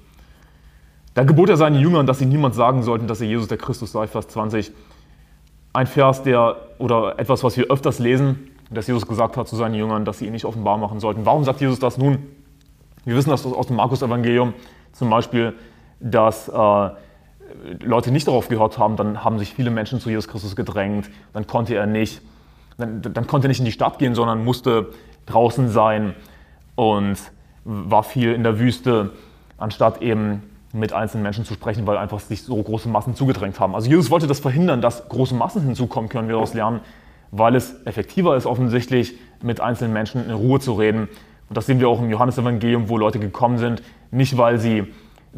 Da 1.15 1.23
gebot 1.23 1.49
er 1.49 1.57
seinen 1.57 1.79
Jüngern, 1.81 2.07
dass 2.07 2.19
sie 2.19 2.25
niemand 2.25 2.55
sagen 2.55 2.81
sollten, 2.81 3.07
dass 3.07 3.19
er 3.19 3.27
Jesus 3.27 3.49
der 3.49 3.57
Christus 3.57 3.91
sei, 3.91 4.07
Vers 4.07 4.29
20. 4.29 4.71
Ein 5.73 5.85
Vers, 5.85 6.23
der, 6.23 6.55
oder 6.79 7.19
etwas, 7.19 7.43
was 7.43 7.57
wir 7.57 7.65
öfters 7.65 7.99
lesen, 7.99 8.51
dass 8.69 8.87
Jesus 8.87 9.07
gesagt 9.07 9.37
hat 9.37 9.47
zu 9.47 9.55
seinen 9.55 9.75
Jüngern, 9.75 10.05
dass 10.05 10.19
sie 10.19 10.25
ihn 10.25 10.33
nicht 10.33 10.45
offenbar 10.45 10.77
machen 10.77 10.99
sollten. 10.99 11.25
Warum 11.25 11.43
sagt 11.43 11.61
Jesus 11.61 11.79
das 11.79 11.97
nun? 11.97 12.19
Wir 13.05 13.15
wissen 13.15 13.29
das 13.29 13.45
aus 13.45 13.67
dem 13.67 13.77
Markus-Evangelium 13.77 14.53
zum 14.91 15.09
Beispiel, 15.09 15.53
dass 15.99 16.49
äh, 16.49 16.89
Leute 17.81 18.11
nicht 18.11 18.27
darauf 18.27 18.49
gehört 18.49 18.77
haben, 18.77 18.97
dann 18.97 19.23
haben 19.23 19.39
sich 19.39 19.53
viele 19.53 19.69
Menschen 19.69 19.99
zu 19.99 20.09
Jesus 20.09 20.27
Christus 20.27 20.55
gedrängt, 20.55 21.09
dann 21.33 21.47
konnte 21.47 21.75
er 21.75 21.85
nicht 21.85 22.21
dann, 22.77 23.01
dann 23.01 23.27
konnte 23.27 23.47
er 23.47 23.49
nicht 23.49 23.59
in 23.59 23.65
die 23.65 23.71
Stadt 23.71 23.99
gehen, 23.99 24.15
sondern 24.15 24.43
musste 24.43 24.89
draußen 25.25 25.69
sein 25.69 26.13
und 26.75 27.17
war 27.65 28.03
viel 28.03 28.33
in 28.33 28.43
der 28.43 28.59
Wüste, 28.59 29.11
anstatt 29.57 30.01
eben 30.01 30.43
mit 30.73 30.93
einzelnen 30.93 31.23
Menschen 31.23 31.43
zu 31.43 31.53
sprechen, 31.55 31.87
weil 31.87 31.97
einfach 31.97 32.19
sich 32.19 32.43
so 32.43 32.61
große 32.61 32.87
Massen 32.87 33.15
zugedrängt 33.15 33.59
haben. 33.59 33.73
Also 33.73 33.89
Jesus 33.89 34.11
wollte 34.11 34.27
das 34.27 34.39
verhindern, 34.39 34.81
dass 34.81 35.09
große 35.09 35.33
Massen 35.33 35.63
hinzukommen, 35.63 36.09
können 36.09 36.27
wir 36.27 36.35
daraus 36.35 36.53
lernen, 36.53 36.81
weil 37.31 37.55
es 37.55 37.85
effektiver 37.85 38.35
ist, 38.35 38.45
offensichtlich 38.45 39.15
mit 39.41 39.61
einzelnen 39.61 39.93
Menschen 39.93 40.25
in 40.25 40.31
Ruhe 40.31 40.59
zu 40.59 40.73
reden. 40.73 41.07
Und 41.49 41.57
das 41.57 41.65
sehen 41.65 41.79
wir 41.79 41.89
auch 41.89 42.01
im 42.01 42.09
Johannesevangelium, 42.09 42.89
wo 42.89 42.97
Leute 42.97 43.19
gekommen 43.19 43.57
sind, 43.57 43.81
nicht 44.11 44.37
weil 44.37 44.59
sie 44.59 44.87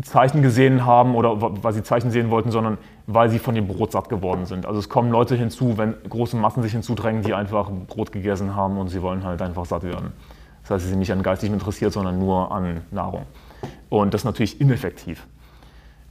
Zeichen 0.02 0.41
gesehen 0.41 0.86
haben 0.86 1.15
oder 1.15 1.41
weil 1.41 1.73
sie 1.73 1.84
Zeichen 1.84 2.12
sehen 2.12 2.30
wollten, 2.30 2.52
sondern 2.52 2.78
weil 3.08 3.30
sie 3.30 3.39
von 3.39 3.56
dem 3.56 3.67
Brot 3.67 3.91
satt 3.91 4.08
geworden 4.08 4.45
sind. 4.45 4.65
Also 4.65 4.80
es 4.80 4.88
kommen 4.88 5.12
Leute 5.12 5.36
hinzu, 5.36 5.78
wenn 5.78 5.95
große 6.08 6.38
Massen 6.38 6.63
sich 6.63 6.71
hinzudrängen, 6.71 7.23
die 7.23 7.34
einfach 7.34 7.69
Brot 7.88 8.12
gegessen 8.12 8.56
haben 8.56 8.78
und 8.78 8.88
sie 8.88 9.02
wollen 9.02 9.23
halt 9.23 9.41
einfach 9.41 9.65
satt 9.65 9.84
werden. 9.84 10.13
Das 10.62 10.71
heißt, 10.71 10.84
sie 10.84 10.89
sind 10.89 10.99
nicht 10.99 11.12
an 11.12 11.23
geistigem 11.23 11.56
interessiert, 11.56 11.91
sondern 11.91 12.19
nur 12.19 12.52
an 12.52 12.82
Nahrung. 12.91 13.23
Und 13.89 14.13
das 14.13 14.21
ist 14.21 14.25
natürlich 14.25 14.62
ineffektiv. 14.62 15.25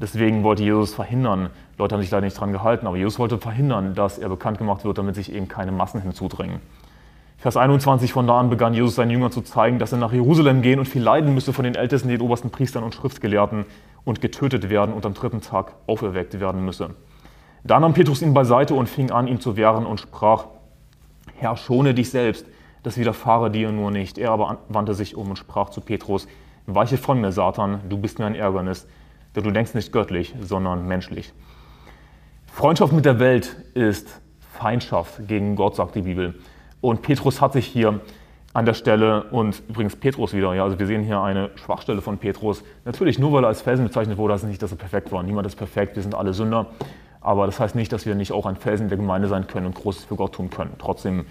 Deswegen 0.01 0.45
wollte 0.45 0.63
Jesus 0.63 0.95
verhindern, 0.95 1.51
Leute 1.77 1.95
haben 1.95 2.03
sich 2.03 2.11
leider 2.11 2.25
nicht 2.25 2.39
dran 2.39 2.53
gehalten, 2.53 2.87
aber 2.87 2.97
Jesus 2.97 3.19
wollte 3.19 3.39
verhindern, 3.39 3.95
dass 3.95 4.19
er 4.19 4.29
bekannt 4.29 4.59
gemacht 4.59 4.85
wird, 4.85 4.99
damit 4.99 5.17
sich 5.17 5.33
eben 5.33 5.49
keine 5.49 5.73
Massen 5.73 6.01
hinzudrängen. 6.01 6.61
Vers 7.39 7.57
21, 7.57 8.13
von 8.13 8.27
da 8.27 8.39
an 8.39 8.51
begann 8.51 8.75
Jesus 8.75 8.97
seinen 8.97 9.11
Jüngern 9.11 9.31
zu 9.31 9.43
zeigen, 9.43 9.79
dass 9.79 9.93
er 9.93 9.99
nach 9.99 10.13
Jerusalem 10.13 10.61
gehen 10.61 10.81
und 10.81 10.87
viel 10.87 11.03
leiden 11.03 11.35
müsse 11.35 11.53
von 11.53 11.65
den 11.65 11.77
Ältesten, 11.77 12.09
den 12.09 12.21
obersten 12.21 12.51
Priestern 12.51 12.83
und 12.83 12.95
Schriftgelehrten 12.95 13.65
und 14.05 14.21
getötet 14.21 14.71
werden 14.71 14.93
und 14.93 15.07
am 15.07 15.15
dritten 15.15 15.41
Tag 15.41 15.75
auferweckt 15.87 16.41
werden 16.41 16.65
müsse. 16.65 16.91
Da 17.63 17.79
nahm 17.79 17.95
Petrus 17.95 18.23
ihn 18.23 18.35
beiseite 18.35 18.75
und 18.75 18.89
fing 18.89 19.11
an, 19.11 19.29
ihn 19.29 19.41
zu 19.41 19.57
wehren 19.57 19.87
und 19.87 20.01
sprach, 20.01 20.47
Herr, 21.37 21.57
schone 21.57 21.95
dich 21.95 22.11
selbst, 22.11 22.47
das 22.83 22.99
widerfahre 22.99 23.51
dir 23.51 23.71
nur 23.71 23.91
nicht. 23.91 24.19
Er 24.19 24.33
aber 24.33 24.59
wandte 24.69 24.95
sich 24.95 25.17
um 25.17 25.31
und 25.31 25.37
sprach 25.37 25.71
zu 25.71 25.81
Petrus, 25.81 26.27
Weiche 26.67 26.99
von 26.99 27.21
mir, 27.21 27.33
Satan, 27.33 27.81
du 27.89 27.99
bist 27.99 28.19
mir 28.19 28.27
ein 28.27 28.35
Ärgernis, 28.35 28.87
du 29.41 29.51
denkst 29.51 29.75
nicht 29.75 29.93
göttlich, 29.93 30.35
sondern 30.41 30.87
menschlich. 30.87 31.33
Freundschaft 32.47 32.93
mit 32.93 33.05
der 33.05 33.19
Welt 33.19 33.57
ist 33.75 34.21
Feindschaft 34.59 35.29
gegen 35.29 35.55
Gott, 35.57 35.77
sagt 35.77 35.95
die 35.95 36.03
Bibel. 36.03 36.35
Und 36.81 37.03
Petrus 37.03 37.41
hat 37.41 37.53
sich 37.53 37.67
hier 37.67 38.01
an 38.55 38.67
der 38.67 38.75
Stelle, 38.75 39.25
und 39.25 39.63
übrigens 39.69 39.95
Petrus 39.95 40.33
wieder, 40.33 40.55
ja, 40.55 40.65
also 40.65 40.79
wir 40.79 40.87
sehen 40.87 41.05
hier 41.05 41.21
eine 41.21 41.51
Schwachstelle 41.57 42.01
von 42.01 42.19
Petrus. 42.19 42.65
Natürlich, 42.85 43.19
nur 43.19 43.33
weil 43.33 43.45
er 43.45 43.49
als 43.49 43.63
Felsen 43.63 43.85
bezeichnet 43.85 44.19
wurde, 44.19 44.35
heißt 44.35 44.45
nicht, 44.45 44.63
dass 44.63 44.73
er 44.73 44.79
perfekt 44.79 45.13
war. 45.13 45.23
Niemand 45.23 45.47
ist 45.47 45.57
perfekt, 45.57 45.95
wir 45.97 46.03
sind 46.03 46.15
alle 46.15 46.33
Sünder. 46.33 46.67
Aber 47.21 47.47
das 47.47 47.61
heißt 47.61 47.75
nicht, 47.75 47.93
dass 47.93 48.07
wir 48.07 48.15
nicht 48.15 48.33
auch 48.33 48.47
ein 48.47 48.57
Felsen 48.57 48.89
der 48.89 48.97
Gemeinde 48.97 49.29
sein 49.29 49.47
können 49.47 49.67
und 49.67 49.75
Großes 49.75 50.05
für 50.05 50.17
Gott 50.17 50.35
tun 50.35 50.51
können, 50.51 50.73
trotzdem, 50.79 51.27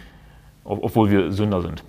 obwohl 0.63 1.09
wir 1.09 1.31
Sünder 1.31 1.61
sind. 1.61 1.83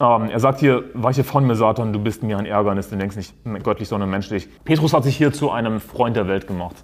Ähm, 0.00 0.30
er 0.30 0.40
sagt 0.40 0.60
hier, 0.60 0.84
weiche 0.94 1.24
von 1.24 1.46
mir, 1.46 1.54
Satan, 1.54 1.92
du 1.92 2.00
bist 2.00 2.22
mir 2.22 2.38
ein 2.38 2.46
Ärgernis, 2.46 2.88
du 2.88 2.96
denkst 2.96 3.16
nicht 3.16 3.34
göttlich, 3.62 3.86
sondern 3.86 4.08
menschlich. 4.08 4.48
Petrus 4.64 4.94
hat 4.94 5.04
sich 5.04 5.16
hier 5.16 5.32
zu 5.32 5.50
einem 5.50 5.78
Freund 5.78 6.16
der 6.16 6.26
Welt 6.26 6.46
gemacht. 6.46 6.76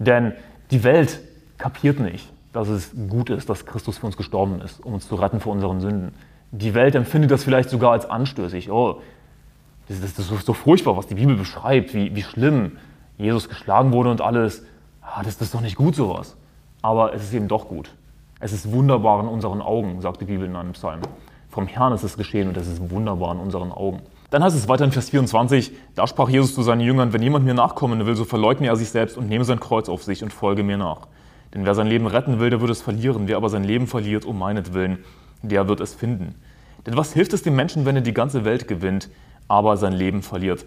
Denn 0.00 0.32
die 0.72 0.82
Welt 0.82 1.20
kapiert 1.58 2.00
nicht, 2.00 2.32
dass 2.52 2.68
es 2.68 2.92
gut 3.08 3.30
ist, 3.30 3.48
dass 3.48 3.66
Christus 3.66 3.98
für 3.98 4.06
uns 4.06 4.16
gestorben 4.16 4.60
ist, 4.62 4.84
um 4.84 4.94
uns 4.94 5.06
zu 5.06 5.14
retten 5.14 5.38
vor 5.38 5.52
unseren 5.52 5.80
Sünden. 5.80 6.12
Die 6.50 6.74
Welt 6.74 6.96
empfindet 6.96 7.30
das 7.30 7.44
vielleicht 7.44 7.70
sogar 7.70 7.92
als 7.92 8.10
anstößig. 8.10 8.72
Oh, 8.72 9.00
das 9.86 9.98
ist, 9.98 10.18
das 10.18 10.30
ist 10.30 10.46
so 10.46 10.52
furchtbar, 10.52 10.96
was 10.96 11.06
die 11.06 11.14
Bibel 11.14 11.36
beschreibt, 11.36 11.94
wie, 11.94 12.16
wie 12.16 12.22
schlimm 12.22 12.78
Jesus 13.16 13.48
geschlagen 13.48 13.92
wurde 13.92 14.10
und 14.10 14.20
alles. 14.20 14.64
Ah, 15.02 15.22
das, 15.22 15.38
das 15.38 15.48
ist 15.48 15.54
doch 15.54 15.60
nicht 15.60 15.76
gut 15.76 15.94
sowas. 15.94 16.36
Aber 16.82 17.14
es 17.14 17.22
ist 17.22 17.32
eben 17.32 17.46
doch 17.46 17.68
gut. 17.68 17.94
Es 18.40 18.52
ist 18.52 18.72
wunderbar 18.72 19.20
in 19.20 19.28
unseren 19.28 19.60
Augen, 19.60 20.00
sagt 20.00 20.20
die 20.22 20.24
Bibel 20.24 20.46
in 20.46 20.56
einem 20.56 20.72
Psalm. 20.72 21.02
Vom 21.50 21.66
Herrn 21.66 21.92
ist 21.92 22.04
es 22.04 22.16
geschehen 22.16 22.48
und 22.48 22.56
es 22.56 22.68
ist 22.68 22.90
wunderbar 22.90 23.32
in 23.32 23.40
unseren 23.40 23.72
Augen. 23.72 24.00
Dann 24.30 24.44
heißt 24.44 24.56
es 24.56 24.68
weiter 24.68 24.84
in 24.84 24.92
Vers 24.92 25.10
24, 25.10 25.72
da 25.96 26.06
sprach 26.06 26.28
Jesus 26.28 26.54
zu 26.54 26.62
seinen 26.62 26.80
Jüngern, 26.80 27.12
wenn 27.12 27.22
jemand 27.22 27.44
mir 27.44 27.54
nachkommen 27.54 28.06
will, 28.06 28.14
so 28.14 28.24
verleugne 28.24 28.68
er 28.68 28.76
sich 28.76 28.90
selbst 28.90 29.16
und 29.16 29.28
nehme 29.28 29.44
sein 29.44 29.58
Kreuz 29.58 29.88
auf 29.88 30.04
sich 30.04 30.22
und 30.22 30.32
folge 30.32 30.62
mir 30.62 30.78
nach. 30.78 31.08
Denn 31.52 31.66
wer 31.66 31.74
sein 31.74 31.88
Leben 31.88 32.06
retten 32.06 32.38
will, 32.38 32.50
der 32.50 32.60
wird 32.60 32.70
es 32.70 32.80
verlieren. 32.80 33.26
Wer 33.26 33.36
aber 33.36 33.48
sein 33.48 33.64
Leben 33.64 33.88
verliert 33.88 34.24
um 34.24 34.38
meinetwillen, 34.38 34.98
der 35.42 35.66
wird 35.66 35.80
es 35.80 35.94
finden. 35.94 36.36
Denn 36.86 36.96
was 36.96 37.12
hilft 37.12 37.32
es 37.32 37.42
dem 37.42 37.56
Menschen, 37.56 37.84
wenn 37.84 37.96
er 37.96 38.02
die 38.02 38.14
ganze 38.14 38.44
Welt 38.44 38.68
gewinnt, 38.68 39.08
aber 39.48 39.76
sein 39.76 39.92
Leben 39.92 40.22
verliert? 40.22 40.64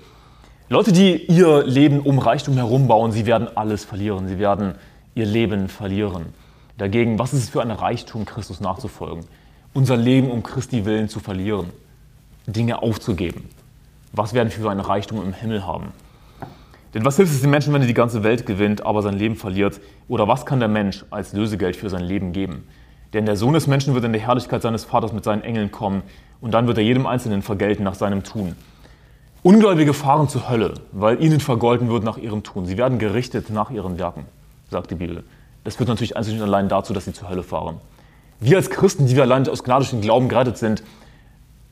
Leute, 0.67 0.91
die 0.91 1.25
ihr 1.25 1.63
Leben 1.63 2.01
um 2.01 2.19
Reichtum 2.19 2.55
herum 2.55 2.87
bauen, 2.87 3.13
sie 3.13 3.25
werden 3.25 3.47
alles 3.55 3.85
verlieren. 3.85 4.27
Sie 4.27 4.39
werden 4.39 4.75
ihr 5.15 5.25
Leben 5.25 5.69
verlieren. 5.69 6.33
Dagegen, 6.77 7.19
was 7.19 7.33
ist 7.33 7.43
es 7.43 7.49
für 7.49 7.61
ein 7.61 7.71
Reichtum, 7.71 8.25
Christus 8.25 8.59
nachzufolgen? 8.59 9.23
Unser 9.73 9.97
Leben 9.97 10.29
um 10.29 10.43
Christi 10.43 10.85
willen 10.85 11.09
zu 11.09 11.19
verlieren, 11.19 11.69
Dinge 12.45 12.81
aufzugeben. 12.81 13.49
Was 14.11 14.33
werden 14.33 14.49
wir 14.49 14.63
für 14.63 14.69
einen 14.69 14.79
Reichtum 14.79 15.23
im 15.23 15.33
Himmel 15.33 15.65
haben? 15.65 15.91
Denn 16.93 17.03
was 17.03 17.15
hilft 17.15 17.33
es 17.33 17.41
dem 17.41 17.49
Menschen, 17.49 17.73
wenn 17.73 17.81
er 17.81 17.87
die 17.87 17.95
ganze 17.95 18.23
Welt 18.23 18.45
gewinnt, 18.45 18.85
aber 18.85 19.01
sein 19.01 19.17
Leben 19.17 19.35
verliert? 19.35 19.81
Oder 20.07 20.27
was 20.27 20.45
kann 20.45 20.59
der 20.59 20.69
Mensch 20.69 21.03
als 21.09 21.33
Lösegeld 21.33 21.75
für 21.75 21.89
sein 21.89 22.03
Leben 22.03 22.33
geben? 22.33 22.67
Denn 23.13 23.25
der 23.25 23.35
Sohn 23.35 23.53
des 23.53 23.65
Menschen 23.65 23.95
wird 23.95 24.05
in 24.05 24.13
der 24.13 24.21
Herrlichkeit 24.21 24.61
seines 24.61 24.83
Vaters 24.83 25.13
mit 25.13 25.23
seinen 25.23 25.41
Engeln 25.41 25.71
kommen 25.71 26.03
und 26.41 26.51
dann 26.51 26.67
wird 26.67 26.77
er 26.77 26.83
jedem 26.83 27.07
Einzelnen 27.07 27.41
vergelten 27.41 27.83
nach 27.83 27.95
seinem 27.95 28.23
Tun. 28.23 28.55
Ungläubige 29.41 29.93
fahren 29.93 30.29
zur 30.29 30.49
Hölle, 30.49 30.75
weil 30.91 31.21
ihnen 31.21 31.39
vergolten 31.39 31.89
wird 31.89 32.03
nach 32.03 32.17
ihrem 32.17 32.43
Tun. 32.43 32.65
Sie 32.65 32.77
werden 32.77 32.99
gerichtet 32.99 33.49
nach 33.49 33.71
ihren 33.71 33.97
Werken, 33.97 34.25
sagt 34.69 34.91
die 34.91 34.95
Bibel. 34.95 35.23
Das 35.63 35.75
führt 35.77 35.89
natürlich 35.89 36.15
einzig 36.15 36.35
und 36.35 36.43
allein 36.43 36.69
dazu, 36.69 36.93
dass 36.93 37.05
sie 37.05 37.13
zur 37.13 37.29
Hölle 37.29 37.43
fahren. 37.43 37.79
Wir 38.43 38.57
als 38.57 38.69
Christen, 38.69 39.05
die 39.05 39.15
wir 39.15 39.23
allein 39.23 39.47
aus 39.47 39.63
gnadischen 39.63 40.01
Glauben 40.01 40.27
gerettet 40.27 40.57
sind, 40.57 40.83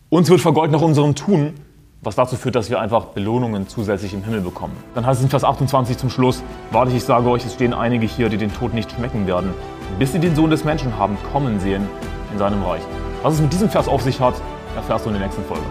uns 0.07 0.29
wird 0.29 0.39
vergolten 0.39 0.71
nach 0.71 0.81
unserem 0.81 1.15
Tun, 1.15 1.55
was 2.01 2.15
dazu 2.15 2.37
führt, 2.37 2.55
dass 2.55 2.69
wir 2.69 2.79
einfach 2.79 3.07
Belohnungen 3.07 3.67
zusätzlich 3.67 4.13
im 4.13 4.23
Himmel 4.23 4.39
bekommen. 4.39 4.77
Dann 4.95 5.05
heißt 5.05 5.19
es 5.19 5.25
in 5.25 5.29
Vers 5.29 5.43
28 5.43 5.97
zum 5.97 6.09
Schluss, 6.09 6.41
wahrlich, 6.71 6.95
ich 6.95 7.03
sage 7.03 7.29
euch, 7.29 7.45
es 7.45 7.55
stehen 7.55 7.73
einige 7.73 8.07
hier, 8.07 8.29
die 8.29 8.37
den 8.37 8.53
Tod 8.53 8.73
nicht 8.73 8.89
schmecken 8.89 9.27
werden, 9.27 9.53
bis 9.99 10.13
sie 10.13 10.19
den 10.19 10.33
Sohn 10.33 10.49
des 10.49 10.63
Menschen 10.63 10.97
haben 10.97 11.17
kommen 11.33 11.59
sehen 11.59 11.89
in 12.31 12.39
seinem 12.39 12.63
Reich. 12.63 12.83
Was 13.21 13.33
es 13.33 13.41
mit 13.41 13.51
diesem 13.51 13.69
Vers 13.69 13.89
auf 13.89 14.01
sich 14.01 14.21
hat, 14.21 14.35
erfährst 14.77 15.03
du 15.03 15.09
in 15.09 15.15
der 15.15 15.25
nächsten 15.25 15.43
Folge. 15.43 15.65